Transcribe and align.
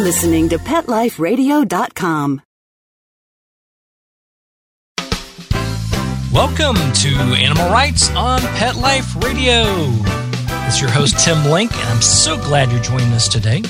listening 0.00 0.48
to 0.48 0.58
PetLifeRadio.com. 0.58 2.42
Welcome 6.32 6.76
to 6.76 7.08
Animal 7.36 7.70
Rights 7.70 8.08
on 8.10 8.40
Pet 8.40 8.76
Life 8.76 9.16
Radio. 9.16 9.64
It's 10.66 10.80
your 10.80 10.88
host, 10.88 11.18
Tim 11.18 11.44
Link, 11.50 11.76
and 11.76 11.88
I'm 11.88 12.00
so 12.00 12.36
glad 12.36 12.70
you're 12.70 12.80
joining 12.80 13.12
us 13.12 13.26
today. 13.26 13.62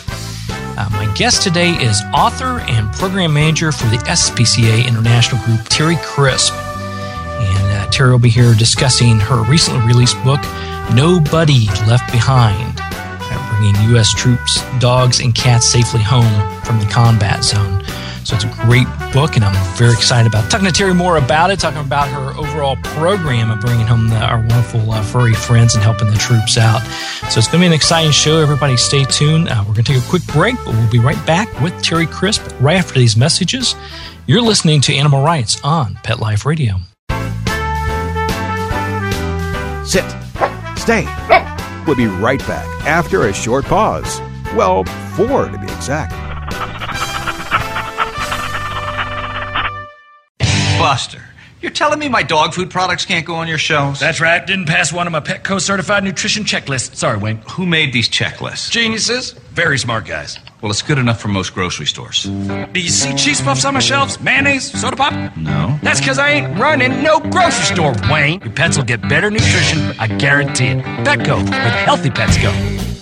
Uh, 0.51 0.89
my 0.93 1.11
guest 1.16 1.43
today 1.43 1.71
is 1.71 2.03
author 2.15 2.61
and 2.61 2.93
program 2.93 3.33
manager 3.33 3.73
for 3.73 3.87
the 3.87 3.97
SPCA 3.97 4.87
International 4.87 5.43
Group, 5.45 5.61
Terri 5.61 5.97
Crisp. 6.03 6.53
And 6.55 7.79
uh, 7.79 7.91
Terri 7.91 8.11
will 8.11 8.19
be 8.19 8.29
here 8.29 8.53
discussing 8.55 9.19
her 9.19 9.43
recently 9.45 9.85
released 9.87 10.23
book, 10.23 10.41
Nobody 10.95 11.67
Left 11.89 12.12
Behind, 12.12 12.79
bringing 13.61 13.91
U.S. 13.91 14.13
troops, 14.15 14.63
dogs, 14.79 15.21
and 15.21 15.35
cats 15.35 15.69
safely 15.71 16.01
home 16.01 16.33
from 16.62 16.79
the 16.79 16.87
combat 16.87 17.45
zone. 17.45 17.83
So 18.25 18.37
it's 18.37 18.45
a 18.45 18.65
great 18.65 18.87
book, 19.12 19.37
and 19.37 19.45
I'm 19.45 19.77
very 19.77 19.93
excited 19.93 20.27
about 20.27 20.51
talking 20.51 20.71
to 20.71 20.73
Terri 20.73 20.97
more 20.97 21.17
about 21.17 21.51
it, 21.51 21.59
talking 21.59 21.81
about 21.81 22.09
her 22.09 22.39
overall 22.39 22.77
program 22.77 23.51
of 23.51 23.61
bringing 23.61 23.87
home 23.87 24.09
the, 24.09 24.17
our 24.17 24.39
wonderful 24.39 24.91
uh, 24.91 25.03
furry 25.03 25.34
friends 25.34 25.75
and 25.75 25.83
helping 25.83 26.09
the 26.09 26.17
troops 26.17 26.57
out. 26.57 26.81
So 27.31 27.39
it's 27.39 27.48
going 27.48 27.53
to 27.53 27.59
be 27.59 27.67
an 27.67 27.73
exciting 27.73 28.12
show. 28.12 28.41
Everybody 28.41 28.77
stay 28.77 29.05
tuned. 29.05 29.48
Uh, 29.48 29.57
we're 29.67 29.75
going 29.75 29.84
to 29.84 29.92
take 29.95 30.03
a 30.03 30.09
quick 30.09 30.25
break, 30.27 30.56
but 30.65 30.69
we'll 30.69 30.91
be 30.91 30.98
right 30.98 31.25
back 31.27 31.48
with 31.61 31.73
Terri 31.75 32.11
Crisp 32.11 32.42
right 32.61 32.77
after 32.77 32.98
these 32.98 33.17
messages. 33.17 33.75
You're 34.27 34.42
listening 34.42 34.81
to 34.83 34.95
Animal 34.95 35.25
Rights 35.25 35.61
on 35.65 35.98
Pet 36.03 36.20
Life 36.20 36.47
Radio. 36.47 36.77
Sit. 39.84 40.05
Stay. 40.77 41.59
We'll 41.87 41.97
be 41.97 42.07
right 42.07 42.41
back 42.41 42.66
after 42.87 43.29
a 43.29 43.33
short 43.33 43.65
pause. 43.65 44.20
Well, 44.55 44.84
four 45.16 45.48
to 45.48 45.59
be 45.59 45.65
exact. 45.65 46.12
Buster, 50.78 51.23
you're 51.61 51.70
telling 51.70 51.98
me 51.98 52.08
my 52.08 52.23
dog 52.23 52.55
food 52.55 52.70
products 52.70 53.05
can't 53.05 53.27
go 53.27 53.34
on 53.34 53.47
your 53.48 53.58
shelves? 53.58 54.01
That's 54.01 54.20
right. 54.20 54.45
Didn't 54.47 54.67
pass 54.67 54.92
one 54.92 55.06
of 55.06 55.12
my 55.12 55.20
Petco 55.20 55.61
certified 55.61 56.05
nutrition 56.05 56.45
checklists. 56.45 56.97
Sorry, 56.97 57.19
Wayne. 57.19 57.42
Who 57.51 57.67
made 57.67 57.92
these 57.92 58.08
checklists? 58.08 58.70
Geniuses. 58.70 59.33
Very 59.53 59.78
smart 59.78 60.06
guys. 60.06 60.39
Well, 60.62 60.70
it's 60.70 60.83
good 60.83 60.98
enough 60.98 61.19
for 61.20 61.28
most 61.28 61.55
grocery 61.55 61.86
stores. 61.86 62.25
Do 62.25 62.80
you 62.80 62.91
see 62.91 63.14
cheese 63.14 63.41
puffs 63.41 63.64
on 63.64 63.72
my 63.75 63.80
shelves? 63.80 64.20
Mayonnaise? 64.20 64.70
Soda 64.78 64.97
pop? 64.97 65.36
No. 65.36 65.78
That's 65.83 66.00
because 66.00 66.19
I 66.19 66.30
ain't 66.30 66.58
running 66.58 67.02
no 67.02 67.19
grocery 67.19 67.75
store, 67.75 67.94
Wayne. 68.11 68.41
Your 68.41 68.52
pets 68.52 68.77
will 68.77 68.84
get 68.84 69.00
better 69.08 69.30
nutrition. 69.30 69.78
I 69.98 70.06
guarantee 70.06 70.67
it. 70.69 70.84
Petco, 71.05 71.36
where 71.36 71.44
the 71.64 71.70
healthy 71.70 72.11
pets 72.11 72.36
go. 72.36 72.52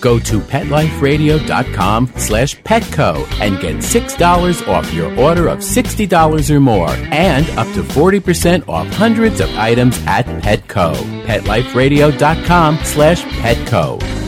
Go 0.00 0.20
to 0.20 0.38
PetLifeRadio.com 0.38 2.12
slash 2.16 2.56
Petco 2.62 3.26
and 3.40 3.60
get 3.60 3.76
$6 3.76 4.68
off 4.68 4.92
your 4.94 5.12
order 5.18 5.48
of 5.48 5.58
$60 5.58 6.50
or 6.54 6.60
more 6.60 6.90
and 6.90 7.50
up 7.58 7.66
to 7.74 7.82
40% 7.82 8.68
off 8.68 8.86
hundreds 8.94 9.40
of 9.40 9.50
items 9.56 10.00
at 10.06 10.24
Petco. 10.42 10.94
PetLifeRadio.com 11.24 12.78
slash 12.84 13.22
Petco. 13.24 14.27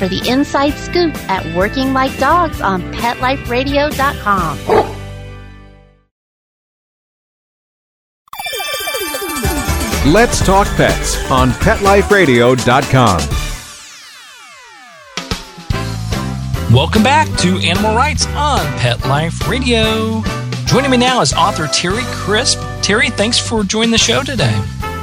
for 0.00 0.08
the 0.08 0.26
inside 0.26 0.70
scoop 0.70 1.14
at 1.28 1.44
Working 1.54 1.92
Like 1.92 2.16
Dogs 2.16 2.62
on 2.62 2.80
PetLifeRadio.com. 2.94 4.58
Let's 10.10 10.44
talk 10.44 10.66
pets 10.68 11.30
on 11.30 11.50
PetLifeRadio.com. 11.50 13.20
Welcome 16.74 17.02
back 17.02 17.28
to 17.40 17.58
Animal 17.58 17.94
Rights 17.94 18.26
on 18.28 18.64
Pet 18.78 19.04
Life 19.06 19.46
Radio. 19.46 20.22
Joining 20.64 20.90
me 20.90 20.96
now 20.96 21.20
is 21.20 21.34
author 21.34 21.64
Terri 21.64 22.04
Crisp. 22.14 22.58
Terri, 22.80 23.12
thanks 23.12 23.38
for 23.38 23.64
joining 23.64 23.90
the 23.90 23.98
show 23.98 24.22
today. 24.22 24.54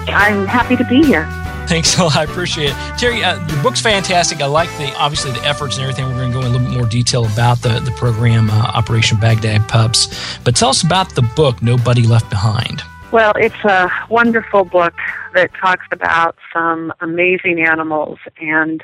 I'm 0.08 0.48
happy 0.48 0.76
to 0.76 0.86
be 0.86 1.04
here. 1.04 1.28
Thanks 1.68 1.98
a 2.00 2.04
lot. 2.04 2.16
I 2.16 2.24
appreciate 2.24 2.70
it. 2.70 2.76
Terri, 2.98 3.24
uh, 3.24 3.46
your 3.54 3.62
book's 3.62 3.82
fantastic. 3.82 4.42
I 4.42 4.46
like 4.46 4.70
the 4.78 4.94
obviously 4.96 5.32
the 5.32 5.44
efforts 5.44 5.76
and 5.76 5.84
everything. 5.84 6.06
We're 6.06 6.16
going 6.16 6.32
to 6.32 6.40
go 6.40 6.40
in 6.40 6.48
a 6.48 6.50
little 6.50 6.68
bit 6.68 6.78
more 6.78 6.88
detail 6.88 7.26
about 7.26 7.62
the, 7.62 7.80
the 7.80 7.92
program, 7.92 8.50
uh, 8.50 8.54
Operation 8.54 9.20
Baghdad 9.20 9.68
Pups. 9.68 10.40
But 10.46 10.56
tell 10.56 10.70
us 10.70 10.82
about 10.82 11.14
the 11.16 11.24
book, 11.36 11.62
Nobody 11.62 12.04
Left 12.04 12.30
Behind. 12.30 12.82
Well, 13.12 13.34
it's 13.36 13.64
a 13.66 13.90
wonderful 14.10 14.64
book 14.64 14.94
that 15.34 15.52
talks 15.56 15.86
about 15.92 16.38
some 16.54 16.94
amazing 17.02 17.62
animals 17.62 18.20
and 18.40 18.82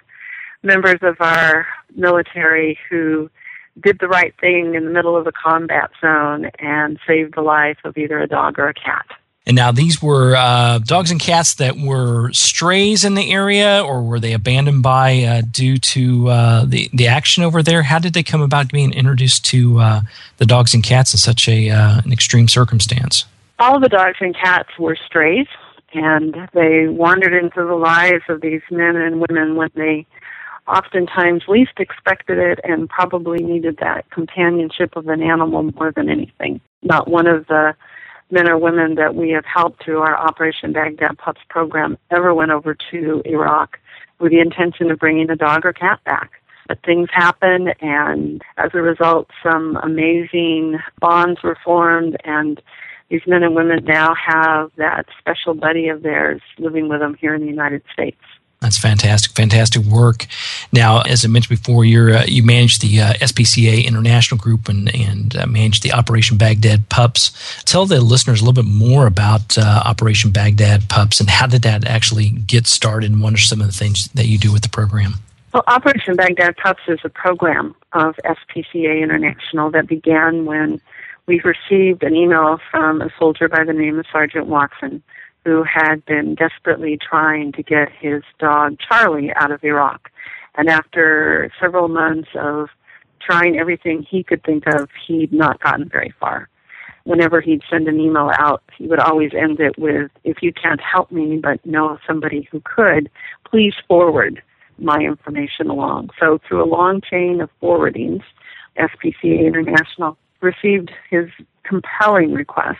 members 0.62 1.00
of 1.02 1.16
our 1.22 1.66
military 1.96 2.78
who 2.90 3.30
did 3.82 4.00
the 4.00 4.08
right 4.08 4.34
thing 4.40 4.76
in 4.76 4.86
the 4.86 4.92
middle 4.92 5.16
of 5.16 5.26
a 5.26 5.32
combat 5.32 5.90
zone 6.02 6.52
and 6.60 7.00
saved 7.08 7.36
the 7.36 7.42
life 7.42 7.78
of 7.84 7.98
either 7.98 8.20
a 8.20 8.28
dog 8.28 8.60
or 8.60 8.68
a 8.68 8.74
cat. 8.74 9.06
And 9.46 9.58
now 9.58 9.74
these 9.74 10.02
were 10.02 10.36
uh, 10.38 10.80
dogs 10.80 11.12
and 11.12 11.20
cats 11.20 11.56
that 11.56 11.78
were 11.78 12.32
strays 12.32 13.04
in 13.04 13.16
the 13.16 13.34
area, 13.34 13.84
or 13.84 14.02
were 14.02 14.20
they 14.20 14.32
abandoned 14.32 14.84
by 14.84 15.24
uh, 15.24 15.42
due 15.52 15.78
to 15.78 16.30
uh, 16.30 16.66
the 16.66 16.90
the 16.94 17.08
action 17.08 17.44
over 17.44 17.62
there? 17.62 17.84
How 17.84 18.00
did 18.00 18.14
they 18.14 18.24
come 18.24 18.42
about 18.42 18.72
being 18.72 18.94
introduced 18.94 19.44
to 19.46 19.80
uh, 19.80 20.02
the 20.38 20.46
dogs 20.46 20.74
and 20.74 20.82
cats 20.82 21.14
in 21.14 21.18
such 21.18 21.50
a 21.50 21.70
uh, 21.70 22.02
an 22.06 22.14
extreme 22.14 22.48
circumstance? 22.48 23.26
All 23.60 23.82
the 23.82 23.90
dogs 23.90 24.18
and 24.22 24.34
cats 24.34 24.70
were 24.80 24.96
strays, 24.96 25.48
and 25.94 26.36
they 26.54 26.88
wandered 26.88 27.34
into 27.34 27.66
the 27.66 27.76
lives 27.76 28.24
of 28.30 28.40
these 28.40 28.62
men 28.72 28.96
and 28.96 29.20
women 29.20 29.58
when 29.58 29.72
they 29.76 30.08
oftentimes 30.70 31.44
least 31.50 31.74
expected 31.80 32.38
it 32.38 32.60
and 32.64 32.90
probably 32.90 33.44
needed 33.44 33.78
that 33.82 34.10
companionship 34.10 34.96
of 34.96 35.10
an 35.10 35.22
animal 35.22 35.64
more 35.64 35.92
than 35.92 36.08
anything. 36.08 36.62
Not 36.82 37.10
one 37.10 37.28
of 37.28 37.46
the 37.48 37.76
men 38.34 38.50
or 38.50 38.58
women 38.58 38.96
that 38.96 39.16
we 39.16 39.30
have 39.30 39.46
helped 39.46 39.84
through 39.84 40.00
our 40.00 40.18
Operation 40.18 40.74
Baghdad 40.74 41.18
Pups 41.18 41.42
program 41.50 41.98
ever 42.12 42.34
went 42.34 42.52
over 42.52 42.76
to 42.92 43.22
Iraq 43.26 43.80
with 44.20 44.32
the 44.32 44.40
intention 44.40 44.92
of 44.92 45.00
bringing 45.00 45.30
a 45.30 45.36
dog 45.36 45.66
or 45.66 45.72
cat 45.72 46.04
back. 46.04 46.32
But 46.68 46.80
things 46.84 47.10
happen, 47.12 47.70
and 47.82 48.42
as 48.58 48.72
a 48.74 48.82
result, 48.82 49.30
some 49.44 49.78
amazing 49.84 50.80
bonds 51.00 51.44
were 51.44 51.58
formed, 51.64 52.18
and 52.24 52.62
these 53.10 53.22
men 53.28 53.44
and 53.44 53.54
women 53.54 53.84
now 53.86 54.16
have 54.16 54.72
that 54.78 55.06
special 55.20 55.54
buddy 55.54 55.90
of 55.90 56.02
theirs 56.04 56.42
living 56.58 56.90
with 56.90 57.02
them 57.02 57.16
here 57.16 57.36
in 57.36 57.42
the 57.42 57.48
United 57.48 57.84
States. 57.92 58.22
That's 58.64 58.78
fantastic, 58.78 59.34
fantastic 59.34 59.84
work. 59.84 60.26
Now, 60.72 61.02
as 61.02 61.26
I 61.26 61.28
mentioned 61.28 61.62
before, 61.62 61.84
you're 61.84 62.16
uh, 62.16 62.24
you 62.26 62.44
manage 62.44 62.80
the 62.80 63.02
uh, 63.02 63.14
SPCA 63.16 63.86
International 63.86 64.40
Group 64.40 64.70
and 64.70 64.88
and 64.96 65.36
uh, 65.36 65.46
manage 65.46 65.82
the 65.82 65.92
Operation 65.92 66.38
Baghdad 66.38 66.88
Pups. 66.88 67.64
Tell 67.66 67.86
the 67.86 68.00
listeners 68.00 68.40
a 68.40 68.46
little 68.46 68.64
bit 68.64 68.72
more 68.72 69.06
about 69.06 69.58
uh, 69.58 69.84
Operation 69.84 70.32
Baghdad 70.32 70.88
Pups 70.88 71.20
and 71.20 71.30
how 71.30 71.46
did 71.46 71.64
that 71.64 71.86
actually 71.86 72.30
get 72.30 72.66
started, 72.66 73.12
and 73.12 73.22
what 73.22 73.34
are 73.34 73.38
some 73.38 73.60
of 73.60 73.68
the 73.68 73.74
things 73.74 74.08
that 74.14 74.28
you 74.28 74.38
do 74.38 74.54
with 74.54 74.62
the 74.62 74.70
program? 74.70 75.16
Well, 75.54 75.64
Operation 75.68 76.16
Baghdad 76.16 76.56
Pups 76.56 76.84
is 76.88 77.00
a 77.04 77.10
program 77.10 77.76
of 77.92 78.16
SPCA 78.24 79.04
International 79.04 79.72
that 79.72 79.88
began 79.88 80.46
when 80.46 80.80
we 81.26 81.42
received 81.42 82.02
an 82.04 82.16
email 82.16 82.60
from 82.72 83.02
a 83.02 83.10
soldier 83.20 83.50
by 83.50 83.66
the 83.66 83.74
name 83.74 84.00
of 84.00 84.06
Sergeant 84.10 84.46
Watson 84.46 85.04
who 85.46 85.64
had 85.64 86.06
been 86.06 86.36
desperately 86.36 86.98
trying 86.98 87.52
to 87.54 87.64
get 87.64 87.90
his 87.92 88.24
dog 88.40 88.78
Charlie 88.80 89.32
out 89.36 89.52
of 89.52 89.64
Iraq. 89.64 90.10
And 90.56 90.70
after 90.70 91.52
several 91.60 91.88
months 91.88 92.30
of 92.36 92.70
trying 93.20 93.58
everything 93.58 94.04
he 94.04 94.24
could 94.24 94.44
think 94.44 94.66
of, 94.68 94.90
he'd 95.08 95.34
not 95.34 95.62
gotten 95.62 95.90
very 95.90 96.14
far. 96.20 96.50
Whenever 97.06 97.42
he'd 97.42 97.62
send 97.70 97.88
an 97.88 98.00
email 98.00 98.32
out, 98.38 98.64
he 98.78 98.88
would 98.88 99.00
always 99.00 99.32
end 99.34 99.60
it 99.60 99.78
with, 99.78 100.10
if 100.24 100.42
you 100.42 100.54
can't 100.54 100.80
help 100.80 101.12
me 101.12 101.38
but 101.38 101.66
know 101.66 101.98
somebody 102.08 102.48
who 102.50 102.62
could, 102.62 103.10
please 103.44 103.74
forward 103.88 104.42
my 104.78 105.00
information 105.00 105.70
along. 105.70 106.10
So 106.20 106.40
through 106.48 106.64
a 106.64 106.66
long 106.66 107.02
chain 107.02 107.42
of 107.42 107.50
forwardings, 107.60 108.24
SPCA 108.78 109.46
International 109.46 110.18
received 110.42 110.92
his 111.10 111.30
compelling 111.64 112.34
request. 112.34 112.80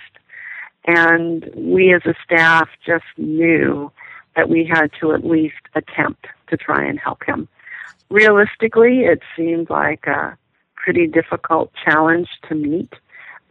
And 0.86 1.50
we 1.56 1.94
as 1.94 2.02
a 2.06 2.14
staff 2.24 2.70
just 2.86 3.06
knew 3.18 3.92
that 4.36 4.50
we 4.50 4.66
had 4.66 4.92
to 5.00 5.14
at 5.14 5.26
least 5.26 5.56
attempt 5.76 6.28
to 6.48 6.58
try 6.58 6.84
and 6.84 7.00
help 7.00 7.24
him. 7.24 7.48
Realistically, 8.10 9.02
it 9.02 9.22
seemed 9.36 9.70
like 9.70 10.06
a 10.08 10.38
pretty 10.76 11.08
difficult 11.08 11.72
challenge 11.84 12.28
to 12.48 12.56
meet, 12.56 12.94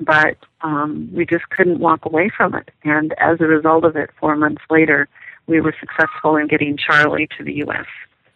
but 0.00 0.36
um, 0.60 1.08
we 1.12 1.24
just 1.24 1.48
couldn't 1.50 1.78
walk 1.78 2.04
away 2.04 2.30
from 2.36 2.54
it. 2.54 2.70
And 2.84 3.14
as 3.18 3.40
a 3.40 3.46
result 3.46 3.84
of 3.84 3.96
it, 3.96 4.10
four 4.20 4.36
months 4.36 4.62
later, 4.70 5.08
we 5.46 5.60
were 5.60 5.74
successful 5.78 6.36
in 6.36 6.46
getting 6.48 6.76
Charlie 6.76 7.28
to 7.38 7.44
the 7.44 7.54
U.S. 7.54 7.86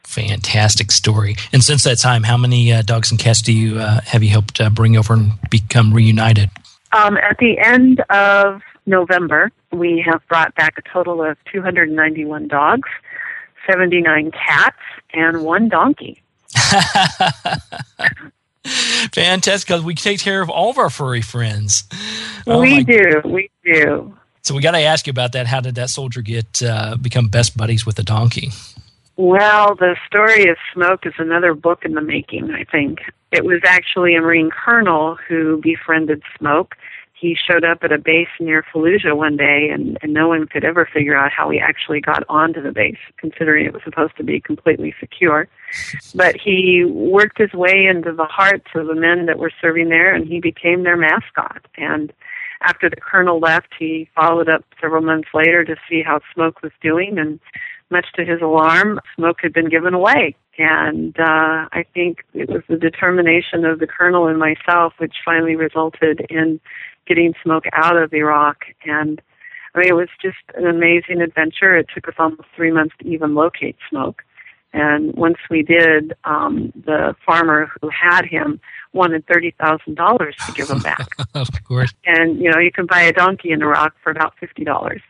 Fantastic 0.05 0.91
story. 0.93 1.37
And 1.53 1.63
since 1.63 1.85
that 1.85 1.99
time, 1.99 2.23
how 2.23 2.37
many 2.37 2.73
uh, 2.73 2.83
dogs 2.83 3.11
and 3.11 3.21
cats 3.21 3.43
do 3.43 3.53
you 3.53 3.79
uh, 3.79 4.01
have 4.03 4.23
you 4.23 4.31
helped 4.31 4.61
uh, 4.61 4.71
bring 4.71 4.97
over 4.97 5.15
and 5.15 5.33
become 5.51 5.93
reunited? 5.93 6.51
Um, 6.93 7.17
at 7.19 7.39
the 7.39 7.59
end 7.59 8.01
of 8.11 8.63
November, 8.87 9.51
we 9.73 10.05
have 10.07 10.21
brought 10.29 10.55
back 10.55 10.79
a 10.79 10.83
total 10.83 11.23
of 11.23 11.37
291 11.53 12.49
dogs, 12.49 12.89
79 13.69 14.31
cats, 14.31 14.79
and 15.13 15.43
one 15.43 15.69
donkey. 15.69 16.23
Fantastic, 19.13 19.69
because 19.69 19.83
we 19.83 19.95
take 19.95 20.21
care 20.21 20.41
of 20.41 20.51
all 20.51 20.71
of 20.71 20.79
our 20.79 20.91
furry 20.91 21.21
friends. 21.21 21.85
Oh 22.47 22.61
we 22.61 22.85
do, 22.85 23.21
we 23.25 23.51
do. 23.65 24.17
So 24.43 24.55
we 24.55 24.63
got 24.63 24.73
to 24.73 24.81
ask 24.81 25.07
you 25.07 25.11
about 25.11 25.33
that. 25.33 25.47
How 25.47 25.61
did 25.61 25.75
that 25.75 25.91
soldier 25.91 26.23
get 26.23 26.63
uh, 26.63 26.97
become 26.97 27.29
best 27.29 27.57
buddies 27.57 27.85
with 27.85 27.97
the 27.97 28.05
donkey? 28.05 28.51
Well, 29.17 29.75
the 29.75 29.97
story 30.07 30.49
of 30.49 30.57
Smoke 30.73 31.07
is 31.07 31.15
another 31.19 31.55
book 31.55 31.85
in 31.85 31.95
the 31.95 32.01
making, 32.03 32.51
I 32.51 32.65
think. 32.65 33.01
It 33.33 33.45
was 33.45 33.61
actually 33.65 34.15
a 34.15 34.21
Marine 34.21 34.51
colonel 34.51 35.17
who 35.29 35.61
befriended 35.61 36.23
Smoke 36.39 36.77
he 37.19 37.35
showed 37.35 37.65
up 37.65 37.79
at 37.83 37.93
a 37.93 37.99
base 37.99 38.29
near 38.39 38.63
Fallujah 38.63 39.17
one 39.17 39.37
day, 39.37 39.71
and, 39.73 39.97
and 40.03 40.13
no 40.13 40.29
one 40.29 40.47
could 40.47 40.65
ever 40.65 40.89
figure 40.93 41.17
out 41.17 41.33
how 41.33 41.49
he 41.49 41.59
actually 41.59 42.01
got 42.01 42.25
onto 42.29 42.63
the 42.63 42.73
base, 42.73 42.99
considering 43.17 43.65
it 43.65 43.73
was 43.73 43.83
supposed 43.85 44.17
to 44.19 44.23
be 44.23 44.39
completely 44.39 44.95
secure. 45.01 45.49
But 46.15 46.37
he 46.37 46.85
worked 46.85 47.39
his 47.39 47.53
way 47.55 47.87
into 47.87 48.13
the 48.13 48.27
hearts 48.27 48.67
of 48.75 48.87
the 48.87 48.95
men 48.95 49.27
that 49.27 49.39
were 49.39 49.53
serving 49.63 49.89
there, 49.89 50.15
and 50.15 50.29
he 50.29 50.41
became 50.41 50.83
their 50.83 50.97
mascot. 50.97 51.67
And 51.79 52.13
after 52.61 52.91
the 52.91 52.97
colonel 52.97 53.39
left, 53.39 53.69
he 53.79 54.09
followed 54.15 54.49
up 54.51 54.65
several 54.81 55.03
months 55.03 55.29
later 55.33 55.65
to 55.65 55.77
see 55.89 56.03
how 56.03 56.21
Smoke 56.35 56.63
was 56.63 56.73
doing, 56.83 57.19
and 57.19 57.41
much 57.91 58.07
to 58.17 58.25
his 58.25 58.43
alarm, 58.43 59.01
Smoke 59.15 59.39
had 59.43 59.55
been 59.55 59.71
given 59.71 59.95
away. 59.95 60.35
And 60.59 61.19
uh, 61.19 61.69
I 61.73 61.85
think 61.95 62.25
it 62.35 62.49
was 62.49 62.63
the 62.69 62.77
determination 62.77 63.65
of 63.65 63.79
the 63.79 63.87
colonel 63.87 64.27
and 64.27 64.39
myself 64.39 64.95
which 64.99 65.15
finally 65.25 65.55
resulted 65.55 66.27
in 66.31 66.61
getting 67.07 67.35
smoke 67.43 67.65
out 67.73 67.97
of 67.97 68.13
Iraq. 68.13 68.65
And 68.85 69.21
I 69.75 69.81
mean, 69.81 69.89
it 69.89 69.95
was 69.95 70.09
just 70.21 70.39
an 70.55 70.67
amazing 70.67 71.21
adventure. 71.21 71.77
It 71.77 71.87
took 71.95 72.09
us 72.09 72.15
almost 72.19 72.49
three 72.55 72.71
months 72.71 72.95
to 73.01 73.09
even 73.09 73.35
locate 73.35 73.77
smoke. 73.89 74.23
And 74.73 75.15
once 75.15 75.39
we 75.51 75.63
did, 75.63 76.15
um, 76.25 76.73
the 76.85 77.15
farmer 77.25 77.71
who 77.81 77.89
had 77.89 78.27
him 78.27 78.61
wanted 78.93 79.27
thirty 79.27 79.53
thousand 79.53 79.95
dollars 79.95 80.37
to 80.47 80.53
give 80.53 80.69
him 80.69 80.81
back. 80.81 81.07
of 81.35 81.49
course. 81.65 81.95
And 82.05 82.39
you 82.39 82.51
know, 82.51 82.59
you 82.59 82.71
can 82.71 82.87
buy 82.87 83.03
a 83.03 83.13
donkey 83.13 83.53
in 83.53 83.63
Iraq 83.63 83.95
for 84.03 84.11
about 84.11 84.35
fifty 84.39 84.65
dollars. 84.65 85.01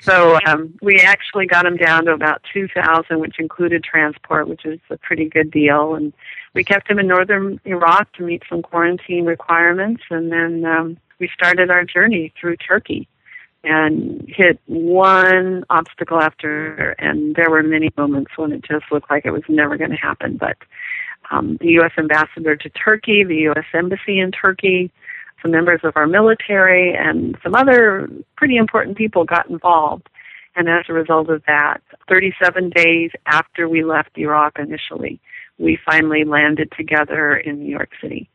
So 0.00 0.38
um, 0.46 0.74
we 0.82 1.00
actually 1.00 1.46
got 1.46 1.64
him 1.64 1.76
down 1.76 2.06
to 2.06 2.12
about 2.12 2.42
two 2.52 2.68
thousand, 2.68 3.20
which 3.20 3.38
included 3.38 3.84
transport, 3.84 4.48
which 4.48 4.66
is 4.66 4.80
a 4.90 4.98
pretty 4.98 5.28
good 5.28 5.50
deal. 5.50 5.94
And 5.94 6.12
we 6.54 6.64
kept 6.64 6.90
him 6.90 6.98
in 6.98 7.06
northern 7.06 7.60
Iraq 7.64 8.12
to 8.14 8.22
meet 8.22 8.42
some 8.48 8.62
quarantine 8.62 9.24
requirements, 9.24 10.02
and 10.10 10.32
then 10.32 10.64
um, 10.64 10.96
we 11.20 11.30
started 11.32 11.70
our 11.70 11.84
journey 11.84 12.32
through 12.40 12.56
Turkey 12.56 13.06
and 13.62 14.24
hit 14.26 14.58
one 14.66 15.64
obstacle 15.68 16.18
after, 16.18 16.96
and 16.98 17.36
there 17.36 17.50
were 17.50 17.62
many 17.62 17.90
moments 17.96 18.32
when 18.36 18.52
it 18.52 18.64
just 18.64 18.86
looked 18.90 19.10
like 19.10 19.26
it 19.26 19.32
was 19.32 19.42
never 19.48 19.76
going 19.76 19.90
to 19.90 19.96
happen. 19.96 20.38
But 20.38 20.56
um, 21.30 21.58
the 21.60 21.68
U.S. 21.72 21.92
ambassador 21.98 22.56
to 22.56 22.68
Turkey, 22.70 23.22
the 23.22 23.36
U.S. 23.36 23.66
embassy 23.74 24.18
in 24.18 24.32
Turkey, 24.32 24.90
some 25.42 25.50
members 25.50 25.80
of 25.84 25.92
our 25.96 26.06
military, 26.06 26.94
and 26.94 27.36
some 27.42 27.54
other 27.54 28.08
pretty 28.36 28.56
important 28.56 28.96
people 28.96 29.24
got 29.24 29.48
involved. 29.50 30.08
And 30.56 30.68
as 30.68 30.86
a 30.88 30.94
result 30.94 31.28
of 31.28 31.42
that, 31.46 31.78
37 32.08 32.70
days 32.70 33.10
after 33.26 33.68
we 33.68 33.84
left 33.84 34.16
Iraq 34.16 34.58
initially, 34.58 35.20
we 35.58 35.78
finally 35.84 36.24
landed 36.24 36.72
together 36.76 37.36
in 37.36 37.60
New 37.60 37.70
York 37.70 37.90
City 38.00 38.28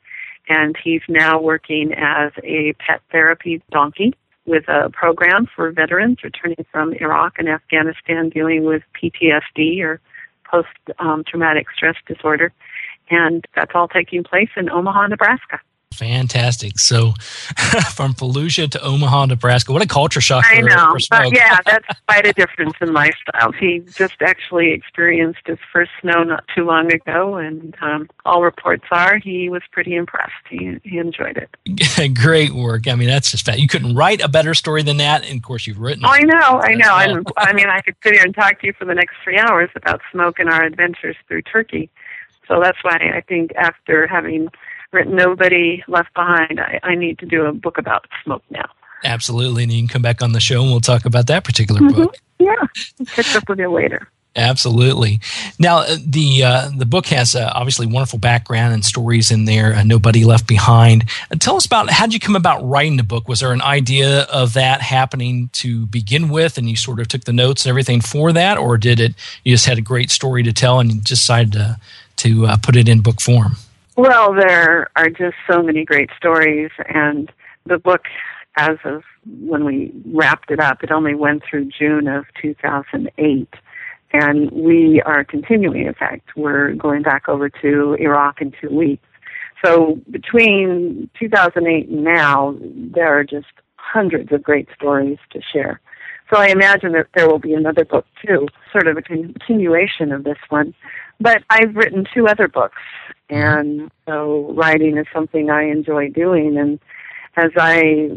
and 0.47 0.75
he's 0.81 1.01
now 1.07 1.39
working 1.39 1.94
as 1.94 2.31
a 2.44 2.74
pet 2.74 3.01
therapy 3.12 3.62
donkey 3.71 4.13
with 4.45 4.68
a 4.68 4.89
program 4.92 5.47
for 5.56 5.71
veterans 5.71 6.19
returning 6.24 6.65
from 6.71 6.94
Iraq 6.94 7.39
and 7.39 7.50
Afghanistan 7.50 8.30
dealing 8.30 8.63
with 8.63 8.83
PTSD 9.01 9.81
or 9.81 10.00
post 10.50 10.68
um, 11.00 11.24
traumatic 11.27 11.68
stress 11.75 11.95
disorder. 12.07 12.53
And 13.09 13.45
that's 13.56 13.71
all 13.74 13.88
taking 13.88 14.24
place 14.24 14.50
in 14.56 14.69
Omaha, 14.69 15.07
Nebraska. 15.07 15.59
Fantastic. 15.93 16.77
So, 16.77 17.11
from 17.93 18.13
Fallujah 18.13 18.69
to 18.71 18.81
Omaha, 18.81 19.27
Nebraska, 19.27 19.71
what 19.71 19.81
a 19.81 19.87
culture 19.87 20.19
shock! 20.19 20.43
I 20.45 20.59
know, 20.59 20.95
for 21.09 21.25
yeah, 21.33 21.57
that's 21.65 21.87
quite 22.07 22.25
a 22.25 22.33
difference 22.33 22.73
in 22.81 22.93
lifestyle. 22.93 23.53
He 23.53 23.79
just 23.95 24.15
actually 24.21 24.71
experienced 24.71 25.39
his 25.45 25.57
first 25.71 25.91
snow 26.01 26.23
not 26.23 26.43
too 26.53 26.65
long 26.65 26.91
ago, 26.91 27.35
and 27.35 27.75
um, 27.81 28.09
all 28.25 28.43
reports 28.43 28.83
are 28.91 29.17
he 29.17 29.47
was 29.47 29.61
pretty 29.71 29.95
impressed. 29.95 30.33
He 30.49 30.77
he 30.83 30.97
enjoyed 30.97 31.37
it. 31.37 32.13
Great 32.15 32.51
work. 32.51 32.88
I 32.88 32.95
mean, 32.95 33.07
that's 33.07 33.31
just 33.31 33.45
fat. 33.45 33.59
You 33.59 33.67
couldn't 33.67 33.95
write 33.95 34.21
a 34.21 34.27
better 34.27 34.53
story 34.53 34.83
than 34.83 34.97
that. 34.97 35.25
And 35.25 35.38
of 35.38 35.43
course, 35.43 35.65
you've 35.65 35.79
written. 35.79 36.03
Oh, 36.05 36.09
I 36.09 36.21
know, 36.21 36.61
I 36.61 36.73
know. 36.75 37.13
Well. 37.13 37.33
I 37.38 37.53
mean, 37.53 37.69
I 37.69 37.79
could 37.81 37.95
sit 38.03 38.13
here 38.13 38.23
and 38.23 38.35
talk 38.35 38.59
to 38.61 38.67
you 38.67 38.73
for 38.73 38.85
the 38.85 38.95
next 38.95 39.15
three 39.23 39.38
hours 39.38 39.69
about 39.75 40.01
smoke 40.11 40.39
and 40.39 40.49
our 40.49 40.63
adventures 40.63 41.15
through 41.27 41.43
Turkey. 41.43 41.89
So 42.48 42.60
that's 42.62 42.77
why 42.83 42.98
I 43.15 43.21
think 43.21 43.53
after 43.55 44.07
having 44.07 44.50
written 44.95 45.15
Nobody 45.15 45.83
Left 45.87 46.13
Behind. 46.13 46.59
I, 46.59 46.79
I 46.81 46.95
need 46.95 47.19
to 47.19 47.25
do 47.25 47.45
a 47.45 47.53
book 47.53 47.77
about 47.77 48.07
smoke 48.23 48.43
now. 48.49 48.67
Absolutely. 49.03 49.63
And 49.63 49.71
you 49.71 49.81
can 49.81 49.87
come 49.87 50.01
back 50.01 50.23
on 50.23 50.31
the 50.31 50.39
show 50.39 50.61
and 50.61 50.71
we'll 50.71 50.79
talk 50.79 51.05
about 51.05 51.27
that 51.27 51.43
particular 51.43 51.81
mm-hmm. 51.81 52.03
book. 52.03 52.15
Yeah. 52.39 52.55
Catch 53.07 53.35
up 53.35 53.47
with 53.47 53.59
you 53.59 53.71
later. 53.71 54.07
Absolutely. 54.37 55.21
Now, 55.59 55.79
uh, 55.79 55.95
the 56.05 56.43
uh, 56.43 56.69
the 56.75 56.85
book 56.85 57.05
has 57.05 57.35
uh, 57.35 57.49
obviously 57.55 57.85
wonderful 57.85 58.19
background 58.19 58.73
and 58.73 58.83
stories 58.83 59.31
in 59.31 59.45
there. 59.45 59.73
Uh, 59.73 59.83
Nobody 59.83 60.25
left 60.25 60.45
behind. 60.45 61.09
Uh, 61.31 61.35
tell 61.39 61.55
us 61.55 61.65
about 61.65 61.89
how 61.89 62.05
did 62.05 62.15
you 62.15 62.19
come 62.19 62.35
about 62.35 62.67
writing 62.67 62.97
the 62.97 63.03
book? 63.03 63.29
Was 63.29 63.39
there 63.39 63.53
an 63.53 63.61
idea 63.61 64.23
of 64.23 64.51
that 64.53 64.81
happening 64.81 65.49
to 65.53 65.85
begin 65.85 66.27
with, 66.27 66.57
and 66.57 66.69
you 66.69 66.75
sort 66.75 66.99
of 66.99 67.07
took 67.07 67.23
the 67.23 67.31
notes 67.31 67.63
and 67.63 67.69
everything 67.69 68.01
for 68.01 68.33
that, 68.33 68.57
or 68.57 68.77
did 68.77 68.99
it? 68.99 69.13
You 69.45 69.53
just 69.53 69.67
had 69.67 69.77
a 69.77 69.81
great 69.81 70.11
story 70.11 70.43
to 70.43 70.51
tell 70.51 70.81
and 70.81 70.91
you 70.91 70.99
decided 70.99 71.53
to 71.53 71.79
to 72.17 72.45
uh, 72.45 72.57
put 72.57 72.75
it 72.75 72.89
in 72.89 72.99
book 72.99 73.21
form. 73.21 73.55
Well, 73.97 74.33
there 74.33 74.89
are 74.97 75.09
just 75.09 75.37
so 75.49 75.63
many 75.63 75.85
great 75.85 76.09
stories, 76.17 76.69
and 76.89 77.31
the 77.65 77.77
book, 77.77 78.01
as 78.57 78.77
of 78.83 79.03
when 79.25 79.63
we 79.63 79.93
wrapped 80.13 80.51
it 80.51 80.59
up, 80.59 80.83
it 80.83 80.91
only 80.91 81.15
went 81.15 81.43
through 81.49 81.69
June 81.77 82.09
of 82.09 82.25
2008. 82.41 83.47
And 84.11 84.51
we 84.51 85.01
are 85.05 85.23
continuing, 85.23 85.85
in 85.85 85.93
fact, 85.93 86.35
we're 86.35 86.73
going 86.73 87.03
back 87.03 87.29
over 87.29 87.49
to 87.49 87.93
Iraq 87.97 88.41
in 88.41 88.53
two 88.59 88.69
weeks. 88.69 89.07
So 89.63 89.97
between 90.11 91.09
2008 91.17 91.87
and 91.87 92.03
now, 92.03 92.57
there 92.61 93.17
are 93.17 93.23
just 93.23 93.47
hundreds 93.77 94.33
of 94.33 94.43
great 94.43 94.67
stories 94.75 95.19
to 95.31 95.41
share. 95.41 95.79
So 96.29 96.37
I 96.37 96.47
imagine 96.47 96.91
that 96.93 97.07
there 97.15 97.29
will 97.29 97.39
be 97.39 97.53
another 97.53 97.85
book 97.85 98.05
too, 98.25 98.47
sort 98.71 98.87
of 98.87 98.97
a 98.97 99.01
continuation 99.01 100.11
of 100.11 100.25
this 100.25 100.37
one. 100.49 100.73
But 101.19 101.43
I've 101.49 101.75
written 101.75 102.05
two 102.13 102.27
other 102.27 102.47
books, 102.47 102.81
and 103.29 103.91
so 104.05 104.53
writing 104.53 104.98
is 104.98 105.08
something 105.13 105.50
I 105.50 105.63
enjoy 105.63 106.10
doing. 106.10 106.58
And 106.58 106.79
as 107.36 107.51
I 107.58 108.10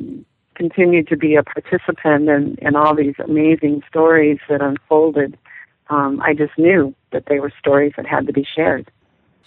continue 0.55 1.05
to 1.05 1.17
be 1.17 1.37
a 1.37 1.43
participant 1.43 2.29
in, 2.29 2.57
in 2.61 2.77
all 2.77 2.95
these 2.95 3.15
amazing 3.25 3.83
stories 3.89 4.39
that 4.49 4.61
unfolded, 4.61 5.39
um, 5.89 6.21
I 6.21 6.35
just 6.35 6.59
knew 6.59 6.95
that 7.13 7.27
they 7.27 7.41
were 7.41 7.53
stories 7.59 7.93
that 7.97 8.07
had 8.07 8.27
to 8.27 8.33
be 8.33 8.45
shared. 8.45 8.91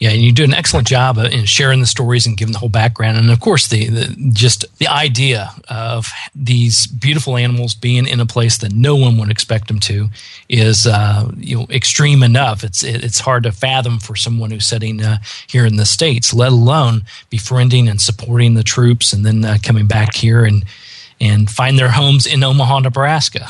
Yeah, 0.01 0.09
and 0.09 0.21
you 0.23 0.31
do 0.31 0.43
an 0.43 0.55
excellent 0.55 0.87
job 0.87 1.19
in 1.19 1.45
sharing 1.45 1.79
the 1.79 1.85
stories 1.85 2.25
and 2.25 2.35
giving 2.35 2.53
the 2.53 2.57
whole 2.57 2.69
background, 2.69 3.19
and 3.19 3.29
of 3.29 3.39
course, 3.39 3.67
the, 3.67 3.85
the 3.85 4.31
just 4.33 4.65
the 4.79 4.87
idea 4.87 5.51
of 5.69 6.07
these 6.33 6.87
beautiful 6.87 7.37
animals 7.37 7.75
being 7.75 8.07
in 8.07 8.19
a 8.19 8.25
place 8.25 8.57
that 8.57 8.73
no 8.73 8.95
one 8.95 9.19
would 9.19 9.29
expect 9.29 9.67
them 9.67 9.79
to 9.81 10.09
is 10.49 10.87
uh, 10.87 11.29
you 11.37 11.55
know 11.55 11.67
extreme 11.69 12.23
enough. 12.23 12.63
It's 12.63 12.81
it's 12.81 13.19
hard 13.19 13.43
to 13.43 13.51
fathom 13.51 13.99
for 13.99 14.15
someone 14.15 14.49
who's 14.49 14.65
sitting 14.65 15.03
uh, 15.03 15.19
here 15.45 15.67
in 15.67 15.75
the 15.75 15.85
states, 15.85 16.33
let 16.33 16.51
alone 16.51 17.03
befriending 17.29 17.87
and 17.87 18.01
supporting 18.01 18.55
the 18.55 18.63
troops, 18.63 19.13
and 19.13 19.23
then 19.23 19.45
uh, 19.45 19.59
coming 19.61 19.85
back 19.85 20.15
here 20.15 20.43
and 20.43 20.65
and 21.19 21.47
find 21.47 21.77
their 21.77 21.91
homes 21.91 22.25
in 22.25 22.43
Omaha, 22.43 22.79
Nebraska. 22.79 23.47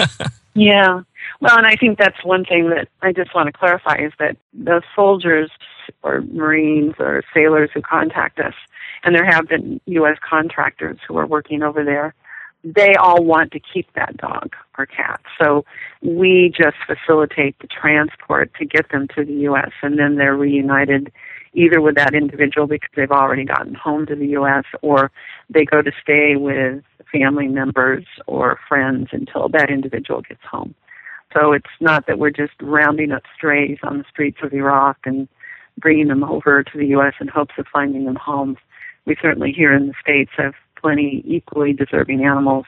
yeah. 0.54 1.02
Well, 1.40 1.58
and 1.58 1.66
I 1.66 1.76
think 1.76 1.98
that's 1.98 2.24
one 2.24 2.46
thing 2.46 2.70
that 2.70 2.88
I 3.02 3.12
just 3.12 3.34
want 3.34 3.48
to 3.48 3.52
clarify 3.52 3.96
is 3.96 4.12
that 4.18 4.38
the 4.54 4.80
soldiers 4.96 5.50
or 6.02 6.22
Marines 6.22 6.94
or 6.98 7.22
sailors 7.34 7.70
who 7.72 7.82
contact 7.82 8.38
us, 8.38 8.54
and 9.02 9.14
there 9.14 9.24
have 9.24 9.48
been 9.48 9.80
U.S. 9.86 10.18
contractors 10.28 10.98
who 11.06 11.16
are 11.16 11.26
working 11.26 11.62
over 11.62 11.84
there, 11.84 12.14
they 12.62 12.94
all 12.94 13.24
want 13.24 13.52
to 13.52 13.60
keep 13.60 13.90
that 13.94 14.16
dog 14.18 14.54
or 14.76 14.84
cat. 14.86 15.20
So 15.40 15.64
we 16.02 16.52
just 16.54 16.76
facilitate 16.86 17.58
the 17.60 17.66
transport 17.66 18.52
to 18.58 18.66
get 18.66 18.90
them 18.90 19.08
to 19.16 19.24
the 19.24 19.32
U.S., 19.32 19.72
and 19.82 19.98
then 19.98 20.16
they're 20.16 20.36
reunited 20.36 21.12
either 21.54 21.80
with 21.80 21.96
that 21.96 22.14
individual 22.14 22.66
because 22.66 22.90
they've 22.94 23.10
already 23.10 23.44
gotten 23.44 23.74
home 23.74 24.06
to 24.06 24.14
the 24.14 24.26
U.S., 24.28 24.64
or 24.82 25.10
they 25.48 25.64
go 25.64 25.82
to 25.82 25.90
stay 26.02 26.36
with 26.36 26.84
family 27.10 27.48
members 27.48 28.04
or 28.26 28.58
friends 28.68 29.08
until 29.12 29.48
that 29.48 29.70
individual 29.70 30.22
gets 30.22 30.42
home. 30.48 30.74
So 31.32 31.52
it's 31.52 31.66
not 31.80 32.06
that 32.06 32.18
we're 32.18 32.30
just 32.30 32.52
rounding 32.60 33.12
up 33.12 33.22
strays 33.34 33.78
on 33.82 33.98
the 33.98 34.04
streets 34.10 34.38
of 34.42 34.52
Iraq 34.52 34.98
and 35.04 35.28
bringing 35.78 36.08
them 36.08 36.24
over 36.24 36.62
to 36.62 36.78
the 36.78 36.86
U.S. 36.88 37.14
in 37.20 37.28
hopes 37.28 37.54
of 37.58 37.66
finding 37.72 38.04
them 38.04 38.16
homes. 38.16 38.58
We 39.06 39.16
certainly 39.20 39.52
here 39.52 39.72
in 39.72 39.88
the 39.88 39.94
States 40.00 40.30
have 40.36 40.54
plenty 40.76 41.22
equally 41.26 41.72
deserving 41.72 42.24
animals 42.24 42.66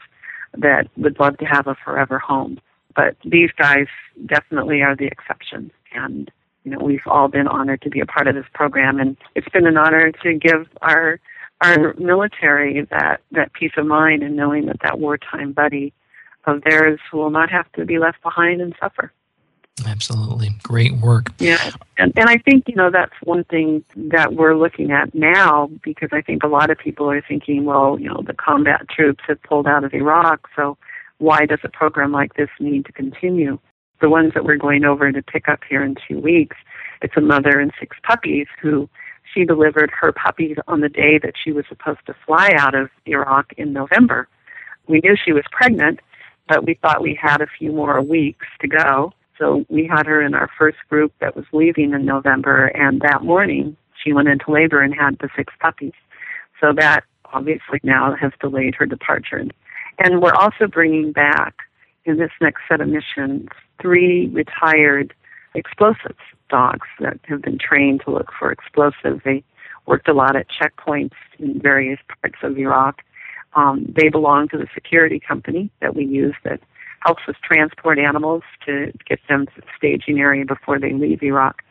that 0.57 0.89
would 0.97 1.19
love 1.19 1.39
to 1.39 1.45
have 1.45 1.67
a 1.67 1.75
forever 1.75 2.19
home. 2.19 2.61
But 2.95 3.17
these 3.25 3.51
guys 3.57 3.87
definitely 4.27 4.83
are 4.83 4.95
the 4.95 5.07
exception. 5.07 5.71
And, 5.95 6.31
you 6.65 6.73
know, 6.73 6.79
we've 6.79 7.07
all 7.07 7.29
been 7.29 7.49
honored 7.49 7.81
to 7.83 7.91
be 7.91 8.01
a 8.01 8.07
part 8.07 8.29
of 8.29 8.35
this 8.35 8.45
program. 8.53 9.01
And 9.01 9.17
it's 9.35 9.49
been 9.49 9.67
an 9.67 9.77
honor 9.77 10.13
to 10.23 10.35
give 10.35 10.69
our 10.83 11.21
our 11.63 11.95
military 11.95 12.87
that, 12.91 13.21
that 13.31 13.53
peace 13.53 13.73
of 13.77 13.87
mind 13.87 14.23
and 14.23 14.37
knowing 14.37 14.67
that 14.67 14.81
that 14.83 14.99
wartime 14.99 15.53
buddy 15.53 15.93
of 16.45 16.63
theirs 16.65 16.99
will 17.13 17.31
not 17.31 17.51
have 17.51 17.71
to 17.73 17.85
be 17.85 17.99
left 17.99 18.21
behind 18.23 18.61
and 18.61 18.75
suffer. 18.81 19.13
Absolutely. 19.87 20.51
Great 20.63 20.93
work. 20.99 21.33
Yeah. 21.39 21.71
And, 21.99 22.13
and 22.17 22.29
I 22.29 22.37
think, 22.39 22.69
you 22.69 22.75
know, 22.75 22.91
that's 22.91 23.15
one 23.23 23.45
thing 23.45 23.85
that 23.97 24.35
we're 24.35 24.55
looking 24.55 24.93
at 24.93 25.15
now 25.15 25.71
because 25.83 26.11
I 26.13 26.21
think 26.21 26.43
a 26.43 26.49
lot 26.49 26.71
of 26.71 26.79
people 26.79 27.11
are 27.11 27.23
thinking, 27.27 27.65
well, 27.65 27.99
you 27.99 28.09
know, 28.09 28.23
the 28.25 28.35
combat 28.35 28.89
troops 28.89 29.25
have 29.29 29.43
pulled 29.43 29.67
out 29.67 29.85
of 29.85 29.95
Iraq, 29.95 30.49
so 30.55 30.77
why 31.19 31.47
does 31.47 31.61
a 31.65 31.69
program 31.69 32.13
like 32.13 32.35
this 32.35 32.51
need 32.61 32.85
to 32.87 32.93
continue? 32.93 33.59
The 34.01 34.11
ones 34.11 34.35
that 34.35 34.45
we're 34.45 34.57
going 34.57 34.85
over 34.85 35.11
to 35.11 35.23
pick 35.23 35.49
up 35.49 35.61
here 35.69 35.83
in 35.83 35.97
two 36.07 36.19
weeks, 36.19 36.57
it's 37.01 37.17
a 37.17 37.21
mother 37.21 37.59
and 37.59 37.73
six 37.79 37.97
puppies 38.03 38.49
who 38.61 38.89
she 39.33 39.45
delivered 39.45 39.91
her 39.99 40.13
puppies 40.13 40.57
on 40.69 40.81
the 40.81 40.89
day 40.89 41.19
that 41.19 41.35
she 41.43 41.53
was 41.53 41.65
supposed 41.69 42.05
to 42.07 42.15
fly 42.27 42.53
out 42.57 42.75
of 42.75 42.91
Iraq 43.07 43.53
in 43.57 43.73
November. 43.73 44.29
We 44.87 45.01
knew 45.03 45.17
she 45.17 45.33
was 45.33 45.45
pregnant, 45.51 46.01
but 46.49 46.67
we 46.67 46.75
thought 46.75 47.01
we 47.01 47.19
had 47.21 47.41
a 47.41 47.47
few 47.47 47.73
more 47.73 48.03
weeks 48.03 48.47
to 48.61 48.69
go. 48.69 49.13
So 49.43 49.65
we 49.69 49.89
had 49.89 50.07
her 50.07 50.23
in 50.23 50.35
our 50.35 50.49
first 50.57 50.79
group 50.89 51.13
that 51.21 51.35
was 51.35 51.45
leaving 51.53 51.95
in 51.95 52.05
November, 52.05 52.67
and 52.67 53.01
that 53.01 53.25
morning 53.25 53.77
she 54.01 54.13
went 54.13 54.29
into 54.29 54.53
labor 54.53 54.81
and 54.81 54.95
had 54.95 55.19
the 55.19 55.29
six 55.35 55.53
puppies. 55.59 55.95
So 56.61 56.73
that 56.77 57.01
obviously 57.33 57.81
now 57.83 58.15
has 58.15 58.31
delayed 58.41 58.77
her 58.77 58.87
departure. 58.87 59.45
And 59.99 60.23
we're 60.23 60.35
also 60.35 60.69
bringing 60.69 61.11
back 61.11 61.57
in 62.05 62.19
this 62.19 62.31
next 62.41 62.61
set 62.69 62.81
of 62.81 62.87
missions 62.87 63.49
three 63.81 64.29
retired 64.29 65.13
explosives 65.57 66.23
dogs 66.49 66.87
that 67.01 67.19
have 67.25 67.43
been 67.43 67.59
trained 67.59 68.03
to 68.05 68.13
look 68.13 68.31
for 68.39 68.53
explosives. 68.53 69.23
They 69.25 69.43
worked 69.87 70.09
a 70.09 70.15
lot 70.15 70.37
at 70.37 70.47
checkpoints 70.49 71.17
in 71.41 71.61
various 71.61 71.99
parts 72.21 72.39
of 72.45 72.57
Iraq. 72.59 73.03
Um, 73.55 73.93
they 74.01 74.09
belong 74.09 74.49
to 74.51 74.59
the 74.59 74.69
security 74.73 75.19
company 75.19 75.69
that 75.81 75.97
we 75.97 76.05
use 76.05 76.37
that 76.45 76.61
helps 77.05 77.23
us 77.29 77.35
transport 77.43 77.99
animals 77.99 78.43
to 78.67 78.93
get 79.09 79.19
them 79.29 79.47
to 79.47 79.61
the 79.61 79.67
staging 79.77 80.21
area 80.21 80.45
before 80.45 80.79
they 80.79 80.93
leave 80.93 81.23
Iraq. 81.23 81.63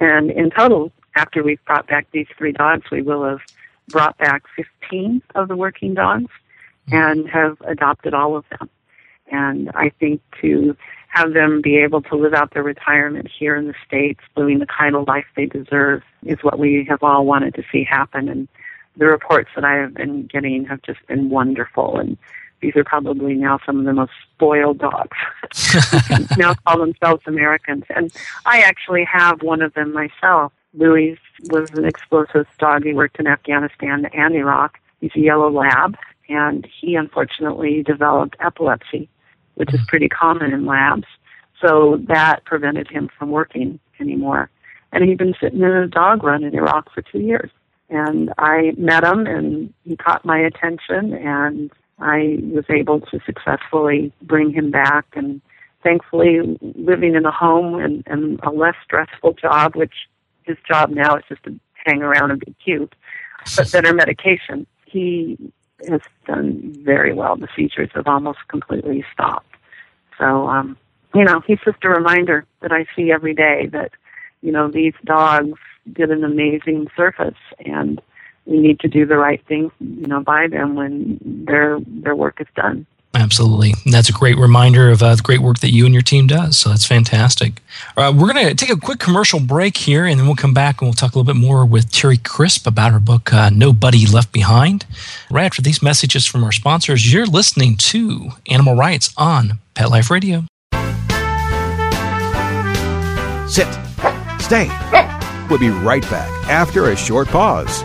And 0.00 0.30
in 0.30 0.50
total, 0.50 0.92
after 1.16 1.42
we've 1.42 1.64
brought 1.64 1.86
back 1.86 2.06
these 2.12 2.26
three 2.36 2.52
dogs, 2.52 2.84
we 2.90 3.02
will 3.02 3.24
have 3.24 3.40
brought 3.88 4.18
back 4.18 4.42
15 4.56 5.22
of 5.34 5.48
the 5.48 5.56
working 5.56 5.94
dogs 5.94 6.30
and 6.90 7.28
have 7.28 7.60
adopted 7.62 8.14
all 8.14 8.36
of 8.36 8.44
them. 8.50 8.68
And 9.30 9.70
I 9.74 9.90
think 10.00 10.20
to 10.42 10.76
have 11.08 11.32
them 11.32 11.60
be 11.62 11.78
able 11.78 12.02
to 12.02 12.16
live 12.16 12.34
out 12.34 12.52
their 12.52 12.62
retirement 12.62 13.28
here 13.38 13.56
in 13.56 13.68
the 13.68 13.74
States, 13.86 14.20
living 14.36 14.58
the 14.58 14.66
kind 14.66 14.96
of 14.96 15.06
life 15.06 15.24
they 15.36 15.46
deserve, 15.46 16.02
is 16.24 16.38
what 16.42 16.58
we 16.58 16.84
have 16.88 17.02
all 17.02 17.24
wanted 17.24 17.54
to 17.54 17.62
see 17.70 17.84
happen. 17.84 18.28
And 18.28 18.48
the 18.96 19.06
reports 19.06 19.50
that 19.54 19.64
I 19.64 19.74
have 19.74 19.94
been 19.94 20.26
getting 20.26 20.64
have 20.66 20.82
just 20.82 21.06
been 21.06 21.30
wonderful. 21.30 21.98
And 21.98 22.18
these 22.64 22.76
are 22.76 22.84
probably 22.84 23.34
now 23.34 23.58
some 23.66 23.78
of 23.78 23.84
the 23.84 23.92
most 23.92 24.12
spoiled 24.34 24.78
dogs. 24.78 25.16
now 26.38 26.54
call 26.66 26.78
themselves 26.78 27.22
Americans. 27.26 27.84
And 27.94 28.10
I 28.46 28.60
actually 28.60 29.04
have 29.04 29.42
one 29.42 29.60
of 29.60 29.74
them 29.74 29.92
myself. 29.92 30.50
Louis 30.72 31.18
was 31.50 31.70
an 31.72 31.84
explosives 31.84 32.48
dog. 32.58 32.84
He 32.84 32.94
worked 32.94 33.20
in 33.20 33.26
Afghanistan 33.26 34.06
and 34.14 34.34
Iraq. 34.34 34.78
He's 35.02 35.10
a 35.14 35.20
yellow 35.20 35.50
lab, 35.50 35.98
and 36.30 36.66
he 36.80 36.94
unfortunately 36.94 37.82
developed 37.82 38.36
epilepsy, 38.40 39.10
which 39.56 39.74
is 39.74 39.80
pretty 39.86 40.08
common 40.08 40.54
in 40.54 40.64
labs. 40.64 41.06
So 41.60 42.00
that 42.08 42.46
prevented 42.46 42.88
him 42.88 43.10
from 43.18 43.30
working 43.30 43.78
anymore. 44.00 44.48
And 44.90 45.04
he'd 45.04 45.18
been 45.18 45.34
sitting 45.38 45.60
in 45.60 45.70
a 45.70 45.86
dog 45.86 46.24
run 46.24 46.44
in 46.44 46.54
Iraq 46.54 46.90
for 46.94 47.02
two 47.02 47.20
years. 47.20 47.50
And 47.90 48.32
I 48.38 48.72
met 48.78 49.04
him, 49.04 49.26
and 49.26 49.74
he 49.84 49.96
caught 49.96 50.24
my 50.24 50.38
attention, 50.38 51.12
and 51.12 51.70
I 51.98 52.38
was 52.52 52.64
able 52.68 53.00
to 53.00 53.20
successfully 53.24 54.12
bring 54.22 54.52
him 54.52 54.70
back 54.70 55.06
and 55.14 55.40
thankfully 55.82 56.58
living 56.60 57.14
in 57.14 57.24
a 57.24 57.30
home 57.30 57.78
and, 57.78 58.02
and 58.06 58.40
a 58.42 58.50
less 58.50 58.74
stressful 58.82 59.34
job, 59.34 59.76
which 59.76 59.94
his 60.42 60.56
job 60.66 60.90
now 60.90 61.16
is 61.16 61.24
just 61.28 61.42
to 61.44 61.58
hang 61.84 62.02
around 62.02 62.30
and 62.30 62.40
be 62.40 62.54
cute, 62.64 62.94
but 63.56 63.70
better 63.70 63.92
medication. 63.92 64.66
He 64.86 65.36
has 65.88 66.00
done 66.26 66.74
very 66.82 67.12
well. 67.12 67.36
The 67.36 67.48
seizures 67.54 67.90
have 67.94 68.06
almost 68.06 68.38
completely 68.48 69.04
stopped. 69.12 69.54
So, 70.18 70.48
um, 70.48 70.76
you 71.14 71.24
know, 71.24 71.40
he's 71.46 71.58
just 71.64 71.84
a 71.84 71.88
reminder 71.88 72.46
that 72.60 72.72
I 72.72 72.86
see 72.96 73.12
every 73.12 73.34
day 73.34 73.68
that, 73.72 73.92
you 74.40 74.52
know, 74.52 74.68
these 74.68 74.94
dogs 75.04 75.58
did 75.92 76.10
an 76.10 76.24
amazing 76.24 76.88
service 76.96 77.34
and 77.64 78.00
we 78.46 78.58
need 78.58 78.80
to 78.80 78.88
do 78.88 79.06
the 79.06 79.16
right 79.16 79.44
thing, 79.46 79.70
you 79.80 80.06
know, 80.06 80.20
by 80.20 80.48
them 80.48 80.74
when 80.74 81.18
their 81.46 81.78
their 81.86 82.14
work 82.14 82.40
is 82.40 82.46
done. 82.54 82.86
Absolutely. 83.14 83.74
And 83.84 83.94
that's 83.94 84.08
a 84.08 84.12
great 84.12 84.36
reminder 84.36 84.90
of 84.90 85.00
uh, 85.00 85.14
the 85.14 85.22
great 85.22 85.38
work 85.38 85.60
that 85.60 85.72
you 85.72 85.84
and 85.84 85.94
your 85.94 86.02
team 86.02 86.26
does. 86.26 86.58
So 86.58 86.70
that's 86.70 86.84
fantastic. 86.84 87.62
Uh, 87.96 88.12
we're 88.14 88.32
going 88.32 88.48
to 88.48 88.54
take 88.56 88.70
a 88.70 88.80
quick 88.80 88.98
commercial 88.98 89.38
break 89.38 89.76
here, 89.76 90.04
and 90.04 90.18
then 90.18 90.26
we'll 90.26 90.34
come 90.34 90.52
back 90.52 90.80
and 90.80 90.88
we'll 90.88 90.94
talk 90.94 91.14
a 91.14 91.18
little 91.18 91.32
bit 91.32 91.38
more 91.38 91.64
with 91.64 91.92
Terri 91.92 92.22
Crisp 92.22 92.66
about 92.66 92.92
her 92.92 92.98
book, 92.98 93.32
uh, 93.32 93.50
Nobody 93.50 94.04
Left 94.06 94.32
Behind. 94.32 94.84
Right 95.30 95.44
after 95.44 95.62
these 95.62 95.80
messages 95.80 96.26
from 96.26 96.42
our 96.42 96.50
sponsors, 96.50 97.12
you're 97.12 97.26
listening 97.26 97.76
to 97.76 98.30
Animal 98.48 98.74
Rights 98.74 99.14
on 99.16 99.60
Pet 99.74 99.90
Life 99.90 100.10
Radio. 100.10 100.46
Sit. 103.46 103.68
Stay. 104.40 104.68
We'll 105.48 105.60
be 105.60 105.68
right 105.68 106.02
back 106.10 106.28
after 106.48 106.90
a 106.90 106.96
short 106.96 107.28
pause. 107.28 107.84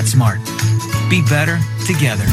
PetSmart. 0.00 0.40
Be 1.10 1.20
better 1.28 1.58
together. 1.84 2.24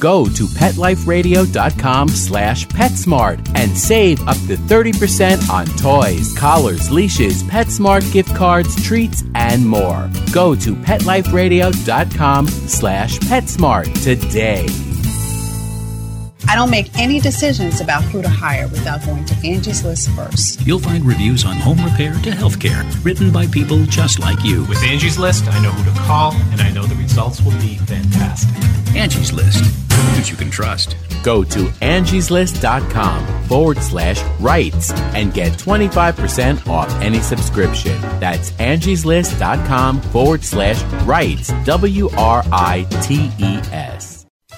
Go 0.00 0.26
to 0.26 0.46
PetLifeRadio.com 0.46 2.08
slash 2.08 2.66
PetSmart 2.66 3.52
and 3.54 3.70
save 3.76 4.20
up 4.26 4.36
to 4.48 4.56
30% 4.56 5.48
on 5.48 5.66
toys, 5.78 6.36
collars, 6.36 6.90
leashes, 6.90 7.44
PetSmart 7.44 8.12
gift 8.12 8.34
cards, 8.34 8.74
treats, 8.84 9.22
and 9.36 9.66
more. 9.66 10.10
Go 10.32 10.56
to 10.56 10.74
PetLifeRadio.com 10.74 12.48
slash 12.48 13.18
PetSmart 13.20 14.02
today. 14.02 14.66
I 16.48 16.54
don't 16.54 16.70
make 16.70 16.90
any 16.98 17.20
decisions 17.20 17.80
about 17.80 18.02
who 18.04 18.22
to 18.22 18.28
hire 18.28 18.68
without 18.68 19.04
going 19.04 19.24
to 19.26 19.34
Angie's 19.46 19.84
List 19.84 20.10
first. 20.10 20.60
You'll 20.66 20.78
find 20.78 21.04
reviews 21.04 21.44
on 21.44 21.56
home 21.56 21.82
repair 21.84 22.12
to 22.12 22.30
healthcare 22.30 22.84
written 23.04 23.32
by 23.32 23.46
people 23.46 23.84
just 23.86 24.18
like 24.18 24.42
you. 24.44 24.64
With 24.66 24.82
Angie's 24.82 25.18
List, 25.18 25.44
I 25.48 25.62
know 25.62 25.70
who 25.70 25.90
to 25.90 25.98
call, 26.00 26.32
and 26.52 26.60
I 26.60 26.70
know 26.70 26.84
the 26.84 26.94
results 26.96 27.40
will 27.42 27.58
be 27.60 27.76
fantastic. 27.78 28.54
Angie's 28.94 29.32
List, 29.32 29.64
who 29.92 30.22
you 30.30 30.36
can 30.36 30.50
trust. 30.50 30.96
Go 31.22 31.42
to 31.42 31.64
angieslist.com 31.80 33.44
forward 33.44 33.78
slash 33.78 34.22
rights 34.40 34.92
and 35.14 35.32
get 35.32 35.52
25% 35.52 36.68
off 36.68 36.90
any 37.00 37.20
subscription. 37.20 37.98
That's 38.20 38.52
angieslist.com 38.52 40.02
forward 40.02 40.44
slash 40.44 40.82
rights. 41.04 41.52
W 41.64 42.10
R 42.16 42.44
I 42.52 42.86
T 43.02 43.30
E 43.38 43.56
S. 43.72 44.13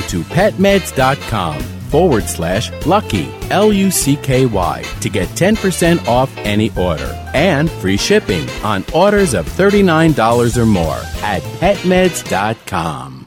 to 0.00 0.22
petmeds.com 0.22 1.60
forward 1.90 2.24
slash 2.24 2.70
lucky, 2.84 3.32
L 3.50 3.72
U 3.72 3.90
C 3.90 4.16
K 4.16 4.46
Y, 4.46 4.84
to 5.00 5.08
get 5.08 5.28
10% 5.30 6.06
off 6.06 6.36
any 6.38 6.70
order 6.76 7.12
and 7.34 7.70
free 7.70 7.96
shipping 7.96 8.48
on 8.62 8.84
orders 8.94 9.34
of 9.34 9.46
$39 9.46 10.56
or 10.56 10.66
more 10.66 11.00
at 11.22 11.42
petmeds.com. 11.60 13.26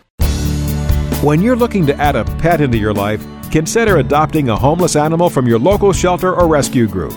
When 1.23 1.41
you're 1.41 1.55
looking 1.55 1.85
to 1.88 1.95
add 1.95 2.15
a 2.15 2.23
pet 2.23 2.61
into 2.61 2.77
your 2.77 2.93
life, 2.93 3.25
consider 3.51 3.97
adopting 3.97 4.49
a 4.49 4.55
homeless 4.55 4.95
animal 4.95 5.29
from 5.29 5.47
your 5.47 5.59
local 5.59 5.91
shelter 5.91 6.33
or 6.33 6.47
rescue 6.47 6.88
group. 6.88 7.13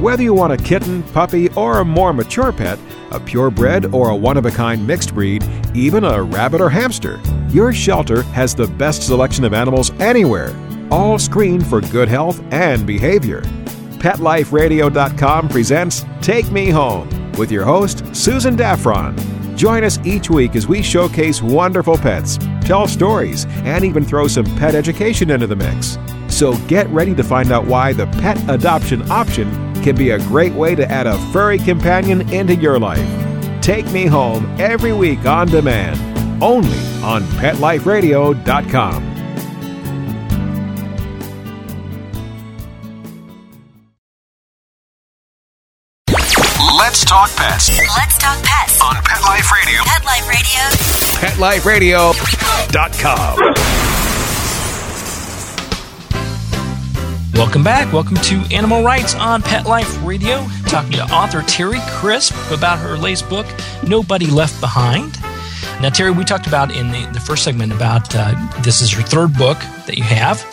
Whether 0.00 0.24
you 0.24 0.34
want 0.34 0.52
a 0.52 0.56
kitten, 0.56 1.04
puppy, 1.04 1.48
or 1.50 1.78
a 1.78 1.84
more 1.84 2.12
mature 2.12 2.52
pet, 2.52 2.80
a 3.12 3.20
purebred 3.20 3.94
or 3.94 4.10
a 4.10 4.16
one 4.16 4.36
of 4.36 4.44
a 4.44 4.50
kind 4.50 4.84
mixed 4.84 5.14
breed, 5.14 5.44
even 5.72 6.02
a 6.02 6.20
rabbit 6.20 6.60
or 6.60 6.68
hamster, 6.68 7.20
your 7.50 7.72
shelter 7.72 8.22
has 8.22 8.54
the 8.54 8.66
best 8.66 9.04
selection 9.04 9.44
of 9.44 9.54
animals 9.54 9.92
anywhere, 10.00 10.52
all 10.90 11.16
screened 11.18 11.64
for 11.64 11.80
good 11.80 12.08
health 12.08 12.42
and 12.50 12.84
behavior. 12.84 13.40
PetLifeRadio.com 14.00 15.48
presents 15.48 16.04
Take 16.20 16.50
Me 16.50 16.70
Home 16.70 17.08
with 17.34 17.52
your 17.52 17.64
host, 17.64 18.04
Susan 18.14 18.56
Daffron. 18.56 19.16
Join 19.56 19.84
us 19.84 19.98
each 20.04 20.28
week 20.28 20.56
as 20.56 20.66
we 20.66 20.82
showcase 20.82 21.40
wonderful 21.40 21.96
pets, 21.96 22.36
tell 22.62 22.88
stories, 22.88 23.46
and 23.62 23.84
even 23.84 24.04
throw 24.04 24.26
some 24.26 24.44
pet 24.56 24.74
education 24.74 25.30
into 25.30 25.46
the 25.46 25.56
mix. 25.56 25.96
So 26.28 26.56
get 26.66 26.88
ready 26.88 27.14
to 27.14 27.22
find 27.22 27.52
out 27.52 27.64
why 27.64 27.92
the 27.92 28.06
pet 28.08 28.38
adoption 28.50 29.08
option 29.10 29.63
can 29.84 29.94
be 29.96 30.10
a 30.10 30.18
great 30.20 30.54
way 30.54 30.74
to 30.74 30.90
add 30.90 31.06
a 31.06 31.18
furry 31.30 31.58
companion 31.58 32.26
into 32.32 32.56
your 32.56 32.78
life. 32.78 33.06
Take 33.60 33.84
Me 33.92 34.06
Home 34.06 34.46
every 34.58 34.94
week 34.94 35.26
on 35.26 35.46
demand, 35.48 36.00
only 36.42 36.78
on 37.02 37.22
PetLifeRadio.com. 37.22 39.10
Let's 46.78 47.04
talk 47.04 47.30
pets 47.36 47.68
Let's 47.96 48.16
talk 48.18 48.42
pets 48.42 48.80
on 48.80 48.94
Pet 49.04 49.20
Life 49.22 49.52
Radio. 49.52 49.82
Pet 49.84 50.04
Life 51.38 51.66
Radio. 51.66 52.12
PetLifeRadio.com. 52.12 53.93
Welcome 57.34 57.64
back. 57.64 57.92
Welcome 57.92 58.16
to 58.18 58.44
Animal 58.54 58.84
Rights 58.84 59.16
on 59.16 59.42
Pet 59.42 59.66
Life 59.66 60.00
Radio. 60.04 60.46
Talking 60.66 60.92
to 60.92 61.02
author 61.12 61.40
Terri 61.40 61.84
Crisp 61.90 62.32
about 62.52 62.78
her 62.78 62.96
latest 62.96 63.28
book, 63.28 63.44
Nobody 63.82 64.26
Left 64.26 64.60
Behind. 64.60 65.12
Now, 65.82 65.90
Terri, 65.90 66.16
we 66.16 66.24
talked 66.24 66.46
about 66.46 66.74
in 66.74 66.92
the, 66.92 67.10
the 67.12 67.18
first 67.18 67.42
segment 67.42 67.72
about 67.72 68.14
uh, 68.14 68.34
this 68.62 68.80
is 68.80 68.92
your 68.92 69.02
third 69.02 69.34
book 69.34 69.58
that 69.86 69.96
you 69.96 70.04
have, 70.04 70.44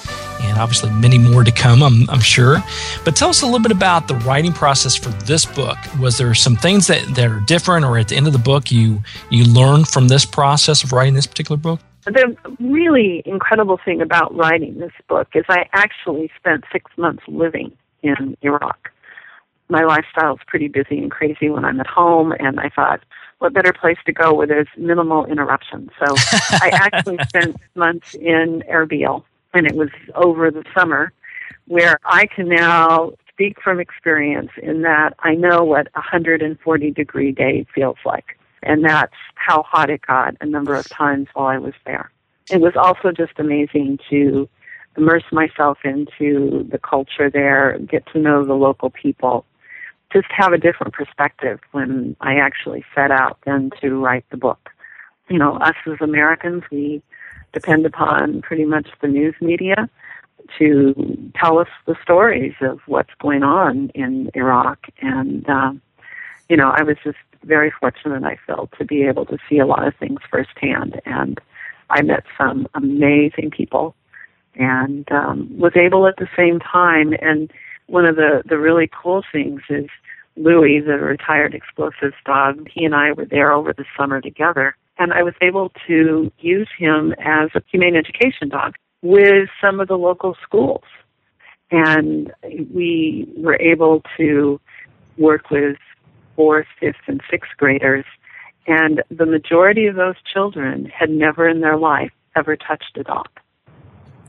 and 0.42 0.58
obviously 0.58 0.90
many 0.90 1.20
more 1.20 1.44
to 1.44 1.52
come, 1.52 1.84
I'm, 1.84 2.10
I'm 2.10 2.20
sure. 2.20 2.58
But 3.06 3.16
tell 3.16 3.30
us 3.30 3.44
a 3.44 3.46
little 3.46 3.62
bit 3.62 3.72
about 3.72 4.08
the 4.08 4.16
writing 4.16 4.52
process 4.52 4.96
for 4.96 5.10
this 5.26 5.46
book. 5.46 5.78
Was 6.00 6.18
there 6.18 6.34
some 6.34 6.56
things 6.56 6.88
that, 6.88 7.14
that 7.14 7.30
are 7.30 7.42
different, 7.42 7.86
or 7.86 8.00
at 8.00 8.08
the 8.08 8.16
end 8.16 8.26
of 8.26 8.34
the 8.34 8.40
book, 8.40 8.72
you 8.72 9.04
you 9.30 9.46
learned 9.46 9.88
from 9.88 10.08
this 10.08 10.26
process 10.26 10.84
of 10.84 10.94
writing 10.94 11.14
this 11.14 11.28
particular 11.28 11.58
book? 11.58 11.80
The 12.06 12.36
really 12.60 13.22
incredible 13.26 13.80
thing 13.84 14.02
about 14.02 14.36
writing 14.36 14.80
this 14.80 14.92
book 15.08 15.30
is 15.36 15.46
I 15.50 15.70
actually 15.74 16.32
spent 16.38 16.64
six 16.72 16.90
months 16.98 17.24
living 17.28 17.72
in 18.02 18.36
Iraq. 18.42 18.92
My 19.70 19.84
lifestyle 19.84 20.36
is 20.36 20.42
pretty 20.48 20.68
busy 20.68 20.98
and 20.98 21.12
crazy 21.12 21.50
when 21.50 21.64
I'm 21.64 21.80
at 21.80 21.88
home, 21.88 22.34
and 22.40 22.60
I 22.60 22.70
thought, 22.70 23.02
what 23.38 23.54
better 23.54 23.74
place 23.74 23.98
to 24.06 24.12
go 24.12 24.34
where 24.34 24.48
there's 24.48 24.68
minimal 24.78 25.26
interruption? 25.26 25.90
So 26.00 26.14
I 26.52 26.70
actually 26.74 27.18
spent 27.28 27.56
months 27.76 28.16
in 28.16 28.64
Erbil, 28.70 29.24
and 29.54 29.68
it 29.68 29.76
was 29.76 29.90
over 30.16 30.52
the 30.52 30.64
summer, 30.76 31.14
where 31.68 32.00
I 32.04 32.26
can 32.26 32.50
now 32.50 33.14
speak 33.30 33.62
from 33.62 33.80
experience 33.80 34.52
in 34.62 34.82
that 34.82 35.14
I 35.20 35.36
know 35.36 35.64
what 35.64 35.88
a 35.96 36.00
140 36.00 36.92
degree 36.92 37.32
day 37.32 37.66
feels 37.74 37.98
like. 38.06 38.38
And 38.64 38.84
that's 38.84 39.16
how 39.36 39.64
hot 39.64 39.90
it 39.90 40.02
got 40.06 40.36
a 40.42 40.46
number 40.46 40.76
of 40.76 40.88
times 40.90 41.28
while 41.34 41.48
I 41.48 41.58
was 41.58 41.74
there. 41.86 42.12
It 42.50 42.62
was 42.62 42.74
also 42.76 43.12
just 43.12 43.34
amazing 43.38 44.00
to 44.10 44.48
immerse 44.98 45.24
myself 45.32 45.80
into 45.84 46.68
the 46.70 46.78
culture 46.78 47.30
there, 47.30 47.80
get 47.80 48.06
to 48.14 48.20
know 48.20 48.46
the 48.46 48.54
local 48.54 48.90
people, 48.90 49.46
just 50.12 50.28
have 50.30 50.52
a 50.52 50.58
different 50.58 50.94
perspective 50.94 51.60
when 51.72 52.16
I 52.20 52.36
actually 52.36 52.84
set 52.94 53.12
out 53.12 53.38
then 53.46 53.72
to 53.82 53.98
write 54.00 54.26
the 54.30 54.38
book. 54.38 54.70
You 55.30 55.38
know, 55.38 55.56
us 55.58 55.76
as 55.88 56.02
Americans, 56.02 56.64
we 56.72 57.02
depend 57.54 57.86
upon 57.86 58.42
pretty 58.42 58.66
much 58.66 58.90
the 59.02 59.08
news 59.08 59.36
media 59.40 59.90
to 60.58 61.32
tell 61.36 61.60
us 61.60 61.70
the 61.86 61.96
stories 62.02 62.54
of 62.62 62.80
what's 62.86 63.14
going 63.22 63.44
on 63.44 63.90
in 63.96 64.30
Iraq. 64.34 64.88
And, 65.02 65.48
uh, 65.50 65.74
you 66.50 66.58
know, 66.58 66.74
I 66.76 66.84
was 66.84 66.98
just 67.04 67.18
very 67.44 67.72
fortunate, 67.80 68.24
I 68.24 68.38
feel, 68.46 68.70
to 68.78 68.86
be 68.86 69.04
able 69.04 69.26
to 69.26 69.38
see 69.50 69.60
a 69.60 69.66
lot 69.66 69.88
of 69.88 69.96
things 69.96 70.20
firsthand. 70.30 71.02
And 71.06 71.40
I 71.90 72.02
met 72.02 72.24
some 72.38 72.68
amazing 72.74 73.52
people 73.52 73.96
and 74.56 75.10
um, 75.12 75.50
was 75.58 75.74
able 75.76 76.08
at 76.08 76.18
the 76.18 76.28
same 76.36 76.60
time. 76.60 77.14
And 77.22 77.52
one 77.88 78.06
of 78.06 78.16
the, 78.16 78.44
the 78.46 78.58
really 78.58 78.90
cool 79.02 79.24
things 79.32 79.62
is 79.70 79.90
Louis, 80.38 80.80
the 80.80 80.98
retired 80.98 81.54
explosives 81.54 82.16
dog, 82.26 82.68
he 82.74 82.86
and 82.86 82.96
I 82.96 83.12
were 83.12 83.26
there 83.26 83.52
over 83.52 83.74
the 83.74 83.86
summer 83.98 84.22
together. 84.22 84.76
And 84.98 85.14
I 85.14 85.24
was 85.24 85.34
able 85.42 85.72
to 85.88 86.32
use 86.40 86.70
him 86.78 87.14
as 87.20 87.50
a 87.56 87.62
humane 87.70 87.96
education 87.96 88.50
dog 88.50 88.76
with 89.02 89.50
some 89.60 89.80
of 89.80 89.88
the 89.88 89.98
local 89.98 90.36
schools. 90.44 90.84
And 91.72 92.32
we 92.74 93.28
were 93.38 93.60
able 93.60 94.04
to 94.18 94.60
work 95.18 95.50
with 95.50 95.78
fourth, 96.36 96.68
fifth, 96.80 96.96
and 97.08 97.22
sixth 97.30 97.52
graders. 97.58 98.06
And 98.68 99.04
the 99.10 99.26
majority 99.26 99.88
of 99.88 99.96
those 99.96 100.16
children 100.32 100.86
had 100.86 101.10
never 101.10 101.48
in 101.48 101.62
their 101.62 101.78
life 101.78 102.12
ever 102.36 102.56
touched 102.56 102.98
a 102.98 103.04
dog. 103.04 103.28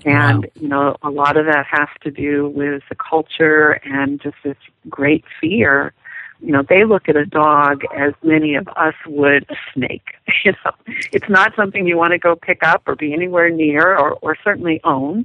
And, 0.05 0.45
wow. 0.45 0.51
you 0.55 0.69
know, 0.69 0.97
a 1.03 1.11
lot 1.11 1.37
of 1.37 1.47
that 1.47 1.67
has 1.71 1.89
to 2.03 2.11
do 2.11 2.49
with 2.49 2.83
the 2.89 2.97
culture 2.97 3.81
and 3.85 4.21
just 4.21 4.37
this 4.43 4.57
great 4.89 5.25
fear. 5.41 5.93
You 6.41 6.51
know, 6.51 6.65
they 6.69 6.85
look 6.85 7.09
at 7.09 7.17
a 7.17 7.25
dog 7.25 7.83
as 7.97 8.15
many 8.23 8.57
of 8.57 8.67
us 8.69 8.95
would 9.07 9.45
a 9.49 9.57
snake. 9.75 10.15
You 10.45 10.53
know, 10.65 10.73
it's 11.13 11.29
not 11.29 11.55
something 11.55 11.87
you 11.87 11.97
want 11.97 12.13
to 12.13 12.19
go 12.19 12.35
pick 12.35 12.65
up 12.65 12.83
or 12.87 12.97
be 12.97 13.13
anywhere 13.13 13.49
near 13.49 13.97
or, 13.97 14.15
or 14.23 14.37
certainly 14.43 14.81
own. 14.83 15.25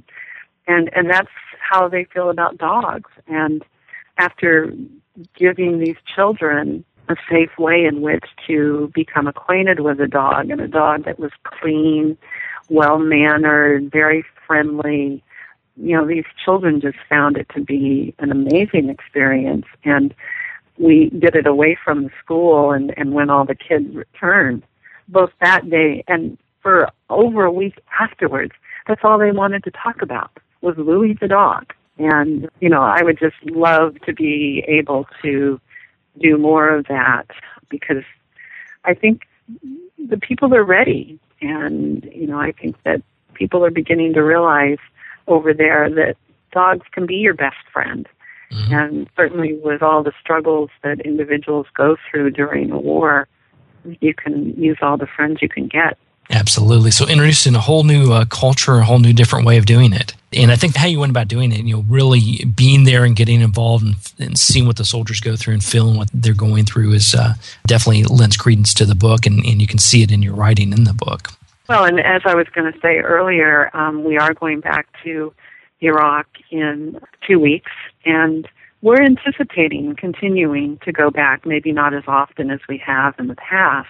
And, 0.68 0.90
and 0.94 1.10
that's 1.10 1.30
how 1.58 1.88
they 1.88 2.04
feel 2.04 2.30
about 2.30 2.56
dogs. 2.56 3.10
And 3.26 3.64
after 4.16 4.72
giving 5.36 5.78
these 5.78 5.96
children 6.14 6.84
a 7.08 7.16
safe 7.30 7.58
way 7.58 7.84
in 7.84 8.00
which 8.00 8.24
to 8.46 8.90
become 8.94 9.26
acquainted 9.26 9.80
with 9.80 10.00
a 10.00 10.06
dog 10.06 10.50
and 10.50 10.60
a 10.60 10.68
dog 10.68 11.04
that 11.04 11.18
was 11.18 11.32
clean, 11.42 12.16
well 12.68 12.98
mannered, 12.98 13.90
very 13.90 14.24
friendly. 14.46 15.22
You 15.76 15.96
know, 15.96 16.06
these 16.06 16.24
children 16.44 16.80
just 16.80 16.98
found 17.08 17.36
it 17.36 17.48
to 17.54 17.62
be 17.62 18.14
an 18.18 18.30
amazing 18.30 18.90
experience. 18.90 19.66
And 19.84 20.14
we 20.76 21.10
did 21.10 21.34
it 21.34 21.46
away 21.46 21.78
from 21.82 22.04
the 22.04 22.10
school 22.22 22.72
and, 22.72 22.92
and 22.96 23.12
when 23.12 23.30
all 23.30 23.44
the 23.44 23.54
kids 23.54 23.94
returned, 23.94 24.62
both 25.08 25.30
that 25.40 25.68
day 25.70 26.04
and 26.08 26.36
for 26.62 26.90
over 27.08 27.44
a 27.44 27.52
week 27.52 27.80
afterwards, 27.98 28.52
that's 28.86 29.00
all 29.04 29.18
they 29.18 29.32
wanted 29.32 29.64
to 29.64 29.70
talk 29.70 30.02
about 30.02 30.30
was 30.60 30.76
Louie 30.76 31.16
the 31.18 31.28
dog. 31.28 31.72
And, 31.98 32.48
you 32.60 32.68
know, 32.68 32.82
I 32.82 33.02
would 33.02 33.18
just 33.18 33.36
love 33.44 33.96
to 34.06 34.12
be 34.12 34.64
able 34.68 35.06
to 35.22 35.60
do 36.20 36.38
more 36.38 36.68
of 36.68 36.86
that 36.86 37.26
because 37.68 38.04
I 38.84 38.94
think 38.94 39.22
the 39.98 40.18
people 40.18 40.54
are 40.54 40.64
ready. 40.64 41.18
And, 41.40 42.08
you 42.12 42.26
know, 42.26 42.38
I 42.38 42.52
think 42.52 42.76
that 42.84 43.02
people 43.34 43.64
are 43.64 43.70
beginning 43.70 44.14
to 44.14 44.22
realize 44.22 44.78
over 45.26 45.52
there 45.52 45.90
that 45.90 46.16
dogs 46.52 46.86
can 46.92 47.06
be 47.06 47.16
your 47.16 47.34
best 47.34 47.56
friend. 47.72 48.08
Mm-hmm. 48.52 48.74
And 48.74 49.10
certainly 49.16 49.58
with 49.62 49.82
all 49.82 50.02
the 50.02 50.12
struggles 50.20 50.70
that 50.82 51.00
individuals 51.00 51.66
go 51.74 51.96
through 52.10 52.30
during 52.30 52.70
a 52.70 52.78
war, 52.78 53.28
you 54.00 54.14
can 54.14 54.54
use 54.60 54.78
all 54.80 54.96
the 54.96 55.06
friends 55.06 55.42
you 55.42 55.48
can 55.48 55.66
get. 55.66 55.98
Absolutely. 56.30 56.90
So 56.90 57.06
introducing 57.06 57.54
a 57.54 57.60
whole 57.60 57.84
new 57.84 58.12
uh, 58.12 58.24
culture, 58.26 58.76
a 58.76 58.84
whole 58.84 58.98
new 58.98 59.12
different 59.12 59.46
way 59.46 59.56
of 59.56 59.66
doing 59.66 59.92
it. 59.92 60.14
And 60.32 60.50
I 60.50 60.56
think 60.56 60.76
how 60.76 60.86
you 60.86 61.00
went 61.00 61.10
about 61.10 61.28
doing 61.28 61.52
it, 61.52 61.64
you 61.64 61.76
know, 61.76 61.84
really 61.88 62.44
being 62.44 62.84
there 62.84 63.04
and 63.04 63.16
getting 63.16 63.40
involved 63.40 63.84
and, 63.84 63.94
and 64.18 64.38
seeing 64.38 64.66
what 64.66 64.76
the 64.76 64.84
soldiers 64.84 65.20
go 65.20 65.36
through 65.36 65.54
and 65.54 65.64
feeling 65.64 65.96
what 65.96 66.10
they're 66.12 66.34
going 66.34 66.66
through 66.66 66.92
is 66.92 67.14
uh, 67.14 67.34
definitely 67.66 68.04
lends 68.04 68.36
credence 68.36 68.74
to 68.74 68.84
the 68.84 68.94
book, 68.94 69.24
and, 69.24 69.44
and 69.46 69.60
you 69.62 69.66
can 69.66 69.78
see 69.78 70.02
it 70.02 70.12
in 70.12 70.22
your 70.22 70.34
writing 70.34 70.72
in 70.72 70.84
the 70.84 70.92
book. 70.92 71.30
Well, 71.68 71.84
and 71.84 72.00
as 72.00 72.22
I 72.24 72.34
was 72.34 72.46
going 72.48 72.70
to 72.70 72.78
say 72.80 72.98
earlier, 72.98 73.74
um, 73.74 74.04
we 74.04 74.18
are 74.18 74.34
going 74.34 74.60
back 74.60 74.86
to 75.04 75.32
Iraq 75.80 76.26
in 76.50 77.00
two 77.26 77.38
weeks, 77.38 77.72
and 78.04 78.46
we're 78.82 79.02
anticipating 79.02 79.96
continuing 79.96 80.78
to 80.84 80.92
go 80.92 81.10
back, 81.10 81.46
maybe 81.46 81.72
not 81.72 81.94
as 81.94 82.04
often 82.06 82.50
as 82.50 82.60
we 82.68 82.78
have 82.78 83.14
in 83.18 83.28
the 83.28 83.36
past 83.36 83.88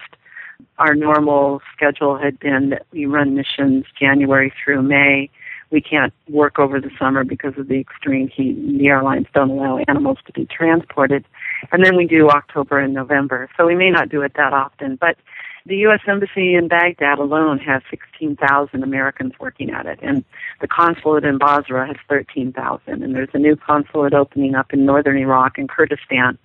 our 0.77 0.95
normal 0.95 1.61
schedule 1.73 2.17
had 2.17 2.39
been 2.39 2.69
that 2.69 2.85
we 2.91 3.05
run 3.05 3.35
missions 3.35 3.85
January 3.99 4.53
through 4.63 4.81
May. 4.81 5.29
We 5.71 5.81
can't 5.81 6.13
work 6.29 6.57
over 6.57 6.81
the 6.81 6.89
summer 6.97 7.23
because 7.23 7.53
of 7.57 7.67
the 7.67 7.79
extreme 7.79 8.27
heat. 8.27 8.55
The 8.77 8.87
airlines 8.87 9.27
don't 9.33 9.51
allow 9.51 9.77
animals 9.87 10.17
to 10.25 10.33
be 10.33 10.45
transported. 10.45 11.25
And 11.71 11.85
then 11.85 11.95
we 11.95 12.07
do 12.07 12.29
October 12.29 12.79
and 12.79 12.93
November. 12.93 13.49
So 13.55 13.67
we 13.67 13.75
may 13.75 13.91
not 13.91 14.09
do 14.09 14.21
it 14.21 14.33
that 14.35 14.53
often. 14.53 14.95
But 14.95 15.17
the 15.65 15.77
U.S. 15.77 15.99
Embassy 16.07 16.55
in 16.55 16.67
Baghdad 16.67 17.19
alone 17.19 17.59
has 17.59 17.83
16,000 17.91 18.81
Americans 18.81 19.33
working 19.39 19.69
at 19.69 19.85
it. 19.85 19.99
And 20.01 20.23
the 20.61 20.67
consulate 20.67 21.23
in 21.23 21.37
Basra 21.37 21.85
has 21.85 21.97
13,000. 22.07 23.03
And 23.03 23.13
there's 23.13 23.29
a 23.33 23.39
new 23.39 23.55
consulate 23.55 24.13
opening 24.13 24.55
up 24.55 24.73
in 24.73 24.85
northern 24.85 25.17
Iraq 25.17 25.57
and 25.59 25.69
Kurdistan. 25.69 26.37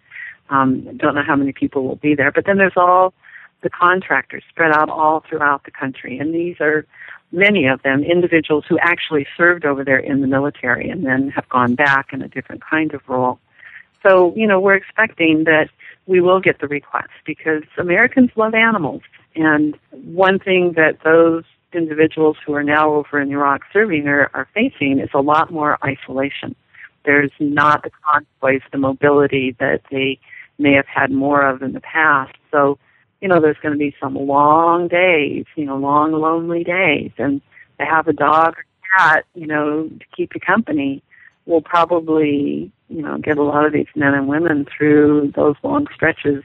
Um, 0.50 0.96
don't 0.98 1.14
know 1.14 1.22
how 1.26 1.36
many 1.36 1.52
people 1.52 1.84
will 1.84 1.96
be 1.96 2.14
there. 2.14 2.30
But 2.30 2.44
then 2.44 2.58
there's 2.58 2.76
all 2.76 3.14
the 3.62 3.70
contractors 3.70 4.44
spread 4.50 4.72
out 4.72 4.90
all 4.90 5.24
throughout 5.26 5.64
the 5.64 5.70
country. 5.70 6.18
And 6.18 6.34
these 6.34 6.60
are 6.60 6.86
many 7.34 7.66
of 7.66 7.82
them 7.82 8.02
individuals 8.04 8.64
who 8.68 8.78
actually 8.78 9.26
served 9.36 9.64
over 9.64 9.84
there 9.84 9.98
in 9.98 10.20
the 10.20 10.26
military 10.26 10.88
and 10.88 11.04
then 11.04 11.28
have 11.30 11.48
gone 11.48 11.74
back 11.74 12.12
in 12.12 12.22
a 12.22 12.28
different 12.28 12.62
kind 12.64 12.94
of 12.94 13.02
role. 13.08 13.38
So, 14.02 14.32
you 14.36 14.46
know, 14.46 14.60
we're 14.60 14.76
expecting 14.76 15.44
that 15.44 15.68
we 16.06 16.20
will 16.20 16.40
get 16.40 16.60
the 16.60 16.68
request 16.68 17.10
because 17.24 17.62
Americans 17.78 18.30
love 18.36 18.54
animals. 18.54 19.02
And 19.34 19.76
one 19.90 20.38
thing 20.38 20.74
that 20.76 20.98
those 21.02 21.44
individuals 21.72 22.36
who 22.46 22.54
are 22.54 22.62
now 22.62 22.92
over 22.94 23.20
in 23.20 23.32
Iraq 23.32 23.62
serving 23.72 24.06
are, 24.06 24.30
are 24.32 24.48
facing 24.54 25.00
is 25.00 25.10
a 25.12 25.20
lot 25.20 25.50
more 25.50 25.78
isolation. 25.84 26.54
There's 27.04 27.32
not 27.40 27.82
the 27.82 27.90
convoys, 28.04 28.62
the 28.70 28.78
mobility 28.78 29.56
that 29.58 29.82
they 29.90 30.20
may 30.58 30.74
have 30.74 30.86
had 30.86 31.10
more 31.10 31.44
of 31.46 31.62
in 31.62 31.72
the 31.72 31.80
past. 31.80 32.34
So 32.52 32.78
you 33.24 33.28
know, 33.28 33.40
there's 33.40 33.56
going 33.62 33.72
to 33.72 33.78
be 33.78 33.96
some 33.98 34.16
long 34.16 34.86
days, 34.86 35.46
you 35.56 35.64
know, 35.64 35.78
long, 35.78 36.12
lonely 36.12 36.62
days. 36.62 37.10
And 37.16 37.40
to 37.78 37.86
have 37.86 38.06
a 38.06 38.12
dog 38.12 38.58
or 38.58 38.64
cat, 38.98 39.24
you 39.34 39.46
know, 39.46 39.88
to 39.88 40.04
keep 40.14 40.34
you 40.34 40.40
company 40.42 41.02
will 41.46 41.62
probably, 41.62 42.70
you 42.90 43.00
know, 43.00 43.16
get 43.16 43.38
a 43.38 43.42
lot 43.42 43.64
of 43.64 43.72
these 43.72 43.86
men 43.96 44.12
and 44.12 44.28
women 44.28 44.66
through 44.66 45.32
those 45.34 45.54
long 45.62 45.86
stretches. 45.94 46.44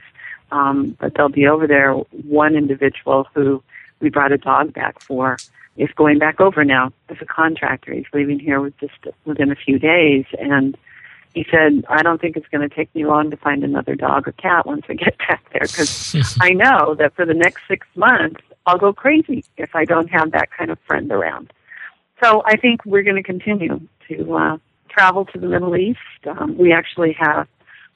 Um, 0.52 0.96
but 0.98 1.12
they'll 1.14 1.28
be 1.28 1.46
over 1.46 1.66
there. 1.66 1.92
One 1.92 2.56
individual 2.56 3.26
who 3.34 3.62
we 4.00 4.08
brought 4.08 4.32
a 4.32 4.38
dog 4.38 4.72
back 4.72 5.02
for 5.02 5.36
is 5.76 5.90
going 5.96 6.18
back 6.18 6.40
over 6.40 6.64
now 6.64 6.94
as 7.10 7.18
a 7.20 7.26
contractor. 7.26 7.92
He's 7.92 8.06
leaving 8.14 8.38
here 8.38 8.58
with 8.58 8.78
just 8.78 9.06
within 9.26 9.52
a 9.52 9.54
few 9.54 9.78
days. 9.78 10.24
And 10.38 10.78
he 11.34 11.46
said, 11.50 11.84
I 11.88 12.02
don't 12.02 12.20
think 12.20 12.36
it's 12.36 12.48
going 12.48 12.68
to 12.68 12.74
take 12.74 12.92
me 12.94 13.06
long 13.06 13.30
to 13.30 13.36
find 13.36 13.62
another 13.62 13.94
dog 13.94 14.26
or 14.26 14.32
cat 14.32 14.66
once 14.66 14.82
I 14.88 14.94
get 14.94 15.16
back 15.28 15.44
there 15.52 15.62
because 15.62 16.36
I 16.40 16.50
know 16.50 16.94
that 16.96 17.14
for 17.14 17.24
the 17.24 17.34
next 17.34 17.62
six 17.68 17.86
months, 17.94 18.40
I'll 18.66 18.78
go 18.78 18.92
crazy 18.92 19.44
if 19.56 19.74
I 19.74 19.84
don't 19.84 20.10
have 20.10 20.32
that 20.32 20.50
kind 20.50 20.70
of 20.70 20.78
friend 20.86 21.10
around. 21.10 21.52
So 22.22 22.42
I 22.44 22.56
think 22.56 22.84
we're 22.84 23.02
going 23.02 23.16
to 23.16 23.22
continue 23.22 23.80
to 24.08 24.34
uh, 24.34 24.58
travel 24.88 25.24
to 25.26 25.38
the 25.38 25.46
Middle 25.46 25.76
East. 25.76 25.98
Um, 26.26 26.58
we 26.58 26.72
actually 26.72 27.16
have 27.18 27.48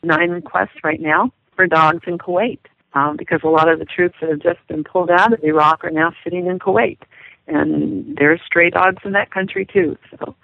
nine 0.02 0.30
requests 0.30 0.82
right 0.82 1.00
now 1.00 1.32
for 1.56 1.66
dogs 1.66 2.02
in 2.06 2.18
Kuwait 2.18 2.60
um, 2.94 3.16
because 3.16 3.40
a 3.44 3.48
lot 3.48 3.68
of 3.68 3.78
the 3.78 3.84
troops 3.84 4.16
that 4.20 4.30
have 4.30 4.40
just 4.40 4.66
been 4.68 4.84
pulled 4.84 5.10
out 5.10 5.32
of 5.32 5.42
Iraq 5.42 5.84
are 5.84 5.90
now 5.90 6.12
sitting 6.22 6.46
in 6.46 6.58
Kuwait. 6.58 6.98
And 7.46 8.16
there's 8.16 8.40
stray 8.46 8.70
dogs 8.70 9.02
in 9.04 9.12
that 9.12 9.30
country 9.30 9.66
too. 9.66 9.98
So 10.10 10.34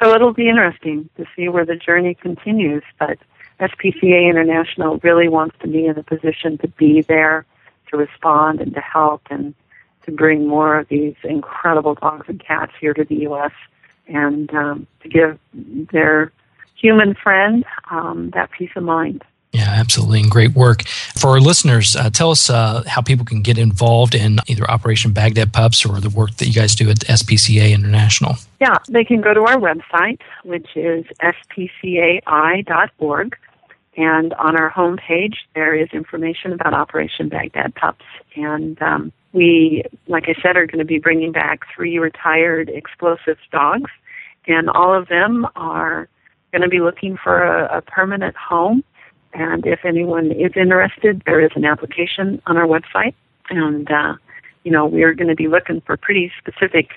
so 0.00 0.14
it'll 0.14 0.32
be 0.32 0.48
interesting 0.48 1.08
to 1.16 1.24
see 1.36 1.48
where 1.48 1.64
the 1.64 1.76
journey 1.76 2.14
continues. 2.14 2.82
But 2.98 3.18
SPCA 3.60 4.28
International 4.28 4.98
really 4.98 5.28
wants 5.28 5.56
to 5.60 5.68
be 5.68 5.86
in 5.86 5.98
a 5.98 6.02
position 6.02 6.58
to 6.58 6.68
be 6.68 7.02
there, 7.02 7.46
to 7.90 7.96
respond 7.96 8.60
and 8.60 8.74
to 8.74 8.80
help 8.80 9.22
and 9.30 9.54
to 10.04 10.12
bring 10.12 10.46
more 10.46 10.78
of 10.78 10.88
these 10.88 11.14
incredible 11.24 11.94
dogs 11.94 12.26
and 12.28 12.44
cats 12.44 12.72
here 12.80 12.92
to 12.94 13.04
the 13.04 13.16
U.S. 13.16 13.52
and 14.06 14.52
um, 14.54 14.86
to 15.02 15.08
give 15.08 15.38
their 15.92 16.32
human 16.76 17.14
friend 17.14 17.64
um, 17.90 18.30
that 18.34 18.50
peace 18.50 18.70
of 18.76 18.82
mind. 18.82 19.24
Yeah, 19.54 19.70
absolutely. 19.70 20.20
And 20.20 20.30
great 20.30 20.52
work. 20.52 20.82
For 20.82 21.30
our 21.30 21.40
listeners, 21.40 21.94
uh, 21.94 22.10
tell 22.10 22.32
us 22.32 22.50
uh, 22.50 22.82
how 22.88 23.00
people 23.02 23.24
can 23.24 23.40
get 23.40 23.56
involved 23.56 24.16
in 24.16 24.40
either 24.48 24.68
Operation 24.68 25.12
Baghdad 25.12 25.52
Pups 25.52 25.86
or 25.86 26.00
the 26.00 26.10
work 26.10 26.38
that 26.38 26.48
you 26.48 26.52
guys 26.52 26.74
do 26.74 26.90
at 26.90 26.98
SPCA 26.98 27.72
International. 27.72 28.34
Yeah, 28.60 28.78
they 28.88 29.04
can 29.04 29.20
go 29.20 29.32
to 29.32 29.42
our 29.42 29.56
website, 29.56 30.20
which 30.42 30.66
is 30.74 31.06
spcai.org. 31.22 32.26
And 33.96 34.34
on 34.34 34.56
our 34.56 34.72
homepage, 34.72 35.36
there 35.54 35.72
is 35.72 35.88
information 35.92 36.52
about 36.52 36.74
Operation 36.74 37.28
Baghdad 37.28 37.76
Pups. 37.76 38.04
And 38.34 38.82
um, 38.82 39.12
we, 39.32 39.84
like 40.08 40.24
I 40.28 40.34
said, 40.42 40.56
are 40.56 40.66
going 40.66 40.80
to 40.80 40.84
be 40.84 40.98
bringing 40.98 41.30
back 41.30 41.60
three 41.72 42.00
retired 42.00 42.70
explosive 42.70 43.38
dogs. 43.52 43.92
And 44.48 44.68
all 44.68 44.92
of 44.92 45.06
them 45.06 45.46
are 45.54 46.08
going 46.50 46.62
to 46.62 46.68
be 46.68 46.80
looking 46.80 47.16
for 47.16 47.44
a, 47.44 47.78
a 47.78 47.82
permanent 47.82 48.34
home 48.34 48.82
and 49.34 49.66
if 49.66 49.84
anyone 49.84 50.30
is 50.30 50.52
interested, 50.56 51.22
there 51.26 51.40
is 51.40 51.50
an 51.56 51.64
application 51.64 52.40
on 52.46 52.56
our 52.56 52.66
website. 52.66 53.14
And, 53.50 53.90
uh, 53.90 54.14
you 54.62 54.70
know, 54.70 54.86
we 54.86 55.02
are 55.02 55.12
going 55.12 55.28
to 55.28 55.34
be 55.34 55.48
looking 55.48 55.80
for 55.80 55.96
pretty 55.96 56.32
specific 56.38 56.90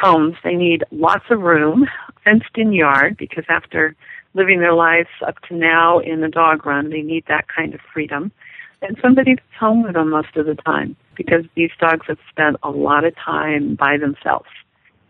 homes. 0.00 0.36
They 0.44 0.54
need 0.54 0.84
lots 0.92 1.24
of 1.30 1.40
room, 1.40 1.86
fenced 2.24 2.56
in 2.56 2.72
yard, 2.72 3.16
because 3.16 3.44
after 3.48 3.96
living 4.34 4.60
their 4.60 4.72
lives 4.72 5.08
up 5.26 5.40
to 5.48 5.54
now 5.54 5.98
in 5.98 6.20
the 6.20 6.28
dog 6.28 6.64
run, 6.64 6.90
they 6.90 7.02
need 7.02 7.24
that 7.26 7.48
kind 7.48 7.74
of 7.74 7.80
freedom. 7.92 8.30
And 8.82 8.96
somebody 9.02 9.34
that's 9.34 9.58
home 9.58 9.82
with 9.82 9.94
them 9.94 10.10
most 10.10 10.36
of 10.36 10.46
the 10.46 10.54
time, 10.54 10.96
because 11.16 11.44
these 11.56 11.72
dogs 11.80 12.06
have 12.06 12.18
spent 12.30 12.56
a 12.62 12.70
lot 12.70 13.04
of 13.04 13.14
time 13.16 13.74
by 13.74 13.98
themselves. 13.98 14.48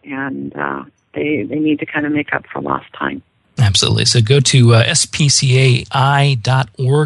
And 0.02 0.56
uh, 0.56 0.84
they, 1.14 1.42
they 1.42 1.58
need 1.58 1.78
to 1.80 1.86
kind 1.86 2.06
of 2.06 2.12
make 2.12 2.32
up 2.32 2.46
for 2.50 2.62
lost 2.62 2.86
time. 2.98 3.22
Absolutely. 3.60 4.06
So 4.06 4.20
go 4.20 4.40
to 4.40 4.74
uh, 4.74 4.84
spcai.org 4.86 5.84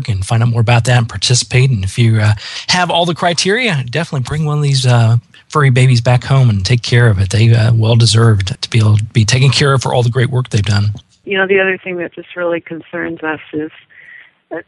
and 0.08 0.24
find 0.24 0.42
out 0.42 0.48
more 0.48 0.60
about 0.60 0.84
that 0.84 0.98
and 0.98 1.08
participate. 1.08 1.70
And 1.70 1.84
if 1.84 1.98
you 1.98 2.20
uh, 2.20 2.34
have 2.68 2.90
all 2.90 3.06
the 3.06 3.14
criteria, 3.14 3.82
definitely 3.84 4.24
bring 4.26 4.44
one 4.44 4.58
of 4.58 4.62
these 4.62 4.86
uh, 4.86 5.16
furry 5.48 5.70
babies 5.70 6.00
back 6.00 6.24
home 6.24 6.48
and 6.48 6.64
take 6.64 6.82
care 6.82 7.08
of 7.08 7.18
it. 7.18 7.30
They 7.30 7.52
uh, 7.52 7.74
well 7.74 7.96
deserved 7.96 8.60
to 8.62 8.70
be 8.70 8.78
able 8.78 8.98
to 8.98 9.04
be 9.04 9.24
taken 9.24 9.50
care 9.50 9.72
of 9.72 9.82
for 9.82 9.92
all 9.92 10.02
the 10.02 10.10
great 10.10 10.30
work 10.30 10.50
they've 10.50 10.62
done. 10.62 10.86
You 11.24 11.38
know, 11.38 11.46
the 11.46 11.58
other 11.60 11.78
thing 11.78 11.96
that 11.96 12.12
just 12.12 12.36
really 12.36 12.60
concerns 12.60 13.22
us 13.22 13.40
is 13.52 13.70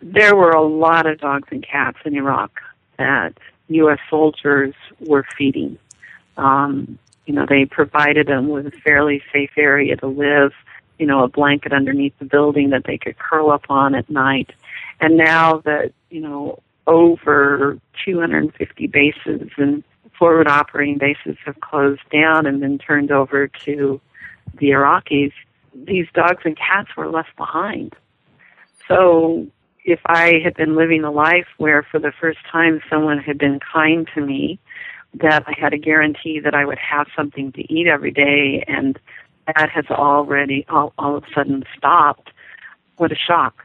there 0.00 0.34
were 0.34 0.50
a 0.50 0.62
lot 0.62 1.06
of 1.06 1.20
dogs 1.20 1.48
and 1.50 1.64
cats 1.66 1.98
in 2.04 2.16
Iraq 2.16 2.60
that 2.98 3.38
U.S. 3.68 3.98
soldiers 4.08 4.74
were 5.00 5.24
feeding. 5.36 5.78
Um, 6.36 6.98
you 7.26 7.34
know, 7.34 7.46
they 7.48 7.64
provided 7.64 8.26
them 8.26 8.48
with 8.48 8.66
a 8.66 8.70
fairly 8.70 9.22
safe 9.32 9.50
area 9.56 9.96
to 9.96 10.06
live 10.06 10.52
you 10.98 11.06
know, 11.06 11.22
a 11.24 11.28
blanket 11.28 11.72
underneath 11.72 12.18
the 12.18 12.24
building 12.24 12.70
that 12.70 12.84
they 12.84 12.98
could 12.98 13.18
curl 13.18 13.50
up 13.50 13.64
on 13.68 13.94
at 13.94 14.08
night. 14.08 14.50
And 15.00 15.16
now 15.16 15.58
that, 15.64 15.92
you 16.10 16.20
know, 16.20 16.60
over 16.86 17.78
250 18.04 18.86
bases 18.86 19.50
and 19.56 19.82
forward 20.18 20.48
operating 20.48 20.98
bases 20.98 21.36
have 21.44 21.60
closed 21.60 22.00
down 22.10 22.46
and 22.46 22.60
been 22.60 22.78
turned 22.78 23.10
over 23.10 23.48
to 23.48 24.00
the 24.58 24.70
Iraqis, 24.70 25.32
these 25.74 26.06
dogs 26.14 26.42
and 26.44 26.56
cats 26.56 26.88
were 26.96 27.10
left 27.10 27.36
behind. 27.36 27.94
So 28.88 29.46
if 29.84 30.00
I 30.06 30.40
had 30.42 30.54
been 30.54 30.74
living 30.74 31.04
a 31.04 31.10
life 31.10 31.46
where 31.58 31.82
for 31.82 31.98
the 31.98 32.12
first 32.18 32.38
time 32.50 32.80
someone 32.88 33.18
had 33.18 33.38
been 33.38 33.60
kind 33.60 34.08
to 34.14 34.20
me, 34.20 34.58
that 35.14 35.44
I 35.46 35.54
had 35.58 35.72
a 35.72 35.78
guarantee 35.78 36.40
that 36.40 36.54
I 36.54 36.64
would 36.64 36.78
have 36.78 37.06
something 37.16 37.52
to 37.52 37.72
eat 37.72 37.86
every 37.86 38.10
day 38.10 38.64
and 38.66 38.98
that 39.46 39.70
has 39.70 39.86
already 39.90 40.64
all, 40.68 40.92
all 40.98 41.16
of 41.16 41.24
a 41.24 41.34
sudden 41.34 41.64
stopped, 41.76 42.30
what 42.96 43.12
a 43.12 43.16
shock. 43.16 43.64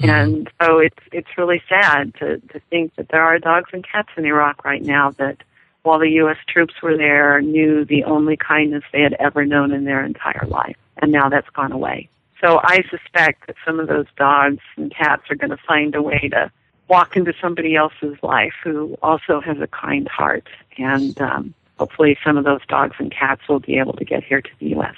Mm-hmm. 0.00 0.10
And 0.10 0.50
so 0.60 0.78
it's 0.78 0.98
it's 1.10 1.38
really 1.38 1.62
sad 1.68 2.14
to, 2.16 2.38
to 2.38 2.60
think 2.68 2.94
that 2.96 3.08
there 3.08 3.22
are 3.22 3.38
dogs 3.38 3.70
and 3.72 3.86
cats 3.86 4.10
in 4.16 4.26
Iraq 4.26 4.64
right 4.64 4.82
now 4.82 5.12
that 5.12 5.38
while 5.82 5.98
the 5.98 6.10
US 6.22 6.36
troops 6.48 6.74
were 6.82 6.96
there 6.96 7.40
knew 7.40 7.84
the 7.84 8.04
only 8.04 8.36
kindness 8.36 8.84
they 8.92 9.00
had 9.00 9.14
ever 9.14 9.46
known 9.46 9.72
in 9.72 9.84
their 9.84 10.04
entire 10.04 10.46
life. 10.48 10.76
And 10.98 11.12
now 11.12 11.28
that's 11.28 11.48
gone 11.50 11.72
away. 11.72 12.08
So 12.40 12.60
I 12.62 12.82
suspect 12.90 13.46
that 13.46 13.56
some 13.64 13.80
of 13.80 13.88
those 13.88 14.06
dogs 14.16 14.60
and 14.76 14.94
cats 14.94 15.22
are 15.30 15.36
going 15.36 15.50
to 15.50 15.56
find 15.56 15.94
a 15.94 16.02
way 16.02 16.28
to 16.32 16.50
walk 16.88 17.16
into 17.16 17.32
somebody 17.40 17.76
else's 17.76 18.16
life 18.22 18.52
who 18.62 18.96
also 19.02 19.40
has 19.40 19.58
a 19.60 19.66
kind 19.66 20.08
heart. 20.08 20.48
And 20.76 21.18
um, 21.20 21.54
hopefully, 21.78 22.18
some 22.22 22.36
of 22.36 22.44
those 22.44 22.60
dogs 22.68 22.96
and 22.98 23.10
cats 23.10 23.42
will 23.48 23.60
be 23.60 23.78
able 23.78 23.94
to 23.94 24.04
get 24.04 24.22
here 24.22 24.42
to 24.42 24.50
the 24.58 24.68
U.S. 24.70 24.96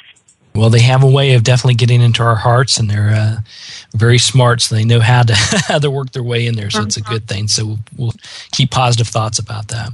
Well, 0.59 0.71
they 0.71 0.81
have 0.81 1.03
a 1.03 1.11
way 1.11 1.35
of 1.35 1.45
definitely 1.45 1.75
getting 1.75 2.03
into 2.03 2.23
our 2.23 2.35
hearts, 2.35 2.79
and 2.79 2.91
they're 2.91 3.11
uh, 3.11 3.37
very 3.95 4.19
smart, 4.19 4.61
so 4.61 4.75
they 4.75 4.85
know 4.85 5.01
how 5.01 5.23
to 5.23 5.35
how 5.69 5.79
to 5.79 5.91
work 5.91 6.13
their 6.13 6.23
way 6.23 6.47
in 6.47 6.57
there. 6.57 6.71
So 6.71 6.83
it's 6.83 6.97
a 6.97 7.03
good 7.03 7.29
thing. 7.29 7.49
So 7.49 7.67
we'll, 7.67 7.79
we'll 7.97 8.15
keep 8.53 8.71
positive 8.71 9.09
thoughts 9.09 9.39
about 9.39 9.69
that. 9.69 9.93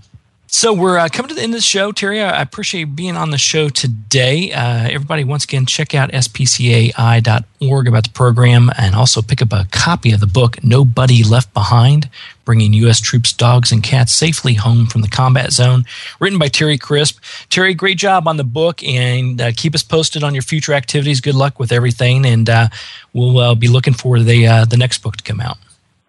So 0.56 0.72
we're 0.72 0.98
uh, 0.98 1.08
coming 1.08 1.30
to 1.30 1.34
the 1.34 1.42
end 1.42 1.52
of 1.52 1.58
the 1.58 1.62
show, 1.62 1.90
Terri. 1.90 2.24
I 2.24 2.40
appreciate 2.40 2.94
being 2.94 3.16
on 3.16 3.30
the 3.30 3.38
show 3.38 3.68
today. 3.68 4.52
Uh, 4.52 4.88
everybody, 4.88 5.24
once 5.24 5.42
again, 5.42 5.66
check 5.66 5.96
out 5.96 6.12
spcai.org 6.12 7.88
about 7.88 8.04
the 8.04 8.10
program 8.10 8.70
and 8.78 8.94
also 8.94 9.20
pick 9.20 9.42
up 9.42 9.52
a 9.52 9.66
copy 9.72 10.12
of 10.12 10.20
the 10.20 10.28
book 10.28 10.62
"Nobody 10.62 11.24
Left 11.24 11.52
Behind: 11.52 12.08
Bringing 12.44 12.72
U.S. 12.74 13.00
Troops, 13.00 13.32
Dogs, 13.32 13.72
and 13.72 13.82
Cats 13.82 14.12
Safely 14.12 14.54
Home 14.54 14.86
from 14.86 15.02
the 15.02 15.08
Combat 15.08 15.52
Zone," 15.52 15.84
written 16.20 16.38
by 16.38 16.48
Terri 16.48 16.80
Crisp. 16.80 17.20
Terri, 17.50 17.76
great 17.76 17.98
job 17.98 18.28
on 18.28 18.36
the 18.36 18.44
book, 18.44 18.82
and 18.84 19.40
uh, 19.40 19.52
keep 19.56 19.74
us 19.74 19.82
posted 19.82 20.22
on 20.22 20.34
your 20.34 20.42
future 20.42 20.72
activities. 20.72 21.20
Good 21.20 21.34
luck 21.34 21.58
with 21.58 21.72
everything, 21.72 22.26
and 22.26 22.48
uh, 22.48 22.68
we'll 23.12 23.38
uh, 23.38 23.54
be 23.54 23.68
looking 23.68 23.94
for 23.94 24.20
the 24.20 24.46
uh, 24.46 24.64
the 24.64 24.76
next 24.76 24.98
book 24.98 25.16
to 25.16 25.24
come 25.24 25.40
out. 25.40 25.58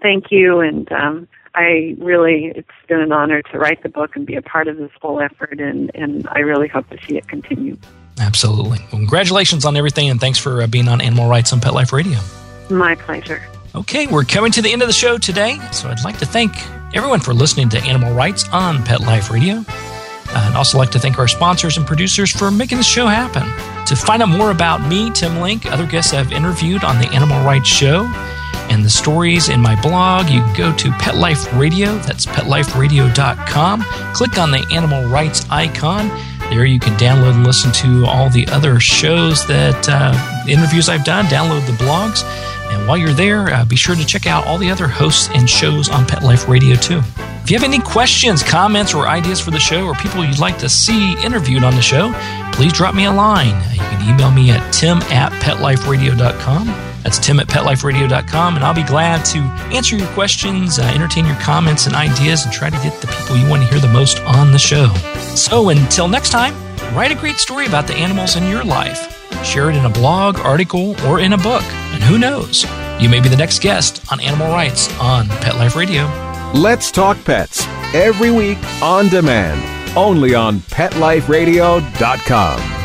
Thank 0.01 0.31
you, 0.31 0.59
and. 0.59 0.91
Um 0.91 1.27
I 1.55 1.95
really, 1.99 2.51
it's 2.53 2.67
been 2.89 2.99
an 2.99 3.13
honor 3.13 3.41
to 3.41 3.57
write 3.57 3.81
the 3.81 3.89
book 3.89 4.15
and 4.15 4.25
be 4.25 4.35
a 4.35 4.41
part 4.41 4.67
of 4.67 4.77
this 4.77 4.91
whole 5.01 5.21
effort, 5.21 5.59
and, 5.59 5.89
and 5.95 6.27
I 6.27 6.39
really 6.39 6.67
hope 6.67 6.89
to 6.89 6.97
see 7.07 7.17
it 7.17 7.27
continue. 7.29 7.77
Absolutely. 8.19 8.79
Well, 8.79 8.99
congratulations 8.99 9.65
on 9.65 9.75
everything, 9.77 10.09
and 10.09 10.19
thanks 10.19 10.37
for 10.37 10.61
uh, 10.61 10.67
being 10.67 10.87
on 10.87 11.01
Animal 11.01 11.29
Rights 11.29 11.53
on 11.53 11.61
Pet 11.61 11.73
Life 11.73 11.93
Radio. 11.93 12.19
My 12.69 12.95
pleasure. 12.95 13.41
Okay, 13.75 14.07
we're 14.07 14.23
coming 14.23 14.53
to 14.53 14.61
the 14.61 14.71
end 14.71 14.81
of 14.81 14.87
the 14.87 14.93
show 14.93 15.17
today, 15.17 15.59
so 15.73 15.89
I'd 15.89 16.01
like 16.05 16.17
to 16.19 16.25
thank 16.25 16.65
everyone 16.95 17.19
for 17.19 17.33
listening 17.33 17.67
to 17.69 17.77
Animal 17.79 18.13
Rights 18.13 18.47
on 18.53 18.81
Pet 18.85 19.01
Life 19.01 19.29
Radio. 19.29 19.65
I'd 19.67 20.55
also 20.55 20.77
like 20.77 20.91
to 20.91 20.99
thank 20.99 21.19
our 21.19 21.27
sponsors 21.27 21.75
and 21.75 21.85
producers 21.85 22.31
for 22.31 22.51
making 22.51 22.77
the 22.77 22.85
show 22.85 23.05
happen. 23.05 23.43
To 23.87 23.95
find 23.97 24.23
out 24.23 24.29
more 24.29 24.51
about 24.51 24.87
me, 24.87 25.11
Tim 25.11 25.41
Link, 25.41 25.65
other 25.65 25.85
guests 25.85 26.13
I've 26.13 26.31
interviewed 26.31 26.85
on 26.85 26.99
the 26.99 27.09
Animal 27.09 27.43
Rights 27.43 27.67
Show, 27.67 28.05
and 28.69 28.81
the 28.81 28.89
stories 28.89 29.49
in 29.49 29.59
my 29.59 29.79
blog, 29.81 30.29
you 30.29 30.39
can 30.39 30.55
go 30.55 30.77
to 30.77 30.91
Pet 30.91 31.17
Life 31.17 31.53
Radio. 31.53 31.97
That's 31.97 32.25
petliferadio.com. 32.25 33.83
Click 34.13 34.37
on 34.37 34.51
the 34.51 34.65
animal 34.71 35.03
rights 35.09 35.45
icon. 35.49 36.07
There 36.49 36.63
you 36.63 36.79
can 36.79 36.93
download 36.93 37.33
and 37.33 37.45
listen 37.45 37.73
to 37.73 38.05
all 38.05 38.29
the 38.29 38.47
other 38.47 38.79
shows 38.79 39.45
that 39.47 39.89
uh, 39.89 40.45
interviews 40.47 40.87
I've 40.87 41.03
done. 41.03 41.25
Download 41.25 41.65
the 41.65 41.73
blogs. 41.73 42.23
And 42.71 42.87
while 42.87 42.97
you're 42.97 43.13
there, 43.13 43.53
uh, 43.53 43.65
be 43.65 43.75
sure 43.75 43.95
to 43.95 44.05
check 44.05 44.27
out 44.27 44.45
all 44.45 44.57
the 44.57 44.69
other 44.69 44.87
hosts 44.87 45.29
and 45.33 45.49
shows 45.49 45.89
on 45.89 46.05
Pet 46.05 46.23
Life 46.23 46.47
Radio 46.47 46.75
too. 46.75 47.01
If 47.45 47.51
you 47.51 47.57
have 47.57 47.63
any 47.63 47.79
questions, 47.79 48.41
comments, 48.41 48.95
or 48.95 49.07
ideas 49.07 49.39
for 49.39 49.51
the 49.51 49.59
show, 49.59 49.85
or 49.85 49.93
people 49.93 50.25
you'd 50.25 50.39
like 50.39 50.57
to 50.57 50.67
see 50.67 51.13
interviewed 51.23 51.63
on 51.63 51.75
the 51.75 51.81
show, 51.81 52.11
please 52.53 52.73
drop 52.73 52.95
me 52.95 53.05
a 53.05 53.11
line. 53.11 53.55
You 53.71 53.79
can 53.79 54.09
email 54.09 54.31
me 54.31 54.49
at 54.49 54.73
tim 54.73 54.97
at 55.03 55.31
petliferadio.com. 55.43 56.67
That's 57.03 57.19
tim 57.19 57.39
at 57.39 57.45
petliferadio.com, 57.45 58.55
and 58.55 58.65
I'll 58.65 58.73
be 58.73 58.81
glad 58.81 59.23
to 59.25 59.37
answer 59.71 59.95
your 59.95 60.07
questions, 60.13 60.79
uh, 60.79 60.91
entertain 60.95 61.27
your 61.27 61.35
comments 61.35 61.85
and 61.85 61.95
ideas, 61.95 62.45
and 62.45 62.51
try 62.51 62.71
to 62.71 62.77
get 62.77 62.99
the 62.99 63.05
people 63.07 63.37
you 63.37 63.47
want 63.47 63.61
to 63.61 63.69
hear 63.69 63.79
the 63.79 63.93
most 63.93 64.19
on 64.21 64.51
the 64.51 64.57
show. 64.57 64.87
So 65.35 65.69
until 65.69 66.07
next 66.07 66.31
time, 66.31 66.55
write 66.95 67.11
a 67.11 67.15
great 67.15 67.35
story 67.35 67.67
about 67.67 67.85
the 67.85 67.93
animals 67.93 68.35
in 68.37 68.49
your 68.49 68.63
life. 68.63 69.11
Share 69.45 69.69
it 69.69 69.75
in 69.75 69.85
a 69.85 69.89
blog, 69.89 70.39
article, 70.39 70.99
or 71.05 71.19
in 71.19 71.33
a 71.33 71.37
book. 71.37 71.63
And 71.95 72.03
who 72.03 72.17
knows, 72.17 72.65
you 72.99 73.07
may 73.07 73.21
be 73.21 73.29
the 73.29 73.37
next 73.37 73.61
guest 73.61 74.03
on 74.11 74.19
Animal 74.19 74.49
Rights 74.49 74.93
on 74.99 75.29
Pet 75.29 75.55
Life 75.55 75.77
Radio. 75.77 76.03
Let's 76.53 76.91
talk 76.91 77.15
pets 77.23 77.65
every 77.93 78.31
week 78.31 78.57
on 78.81 79.07
demand, 79.07 79.97
only 79.97 80.35
on 80.35 80.59
PetLifeRadio.com. 80.59 82.84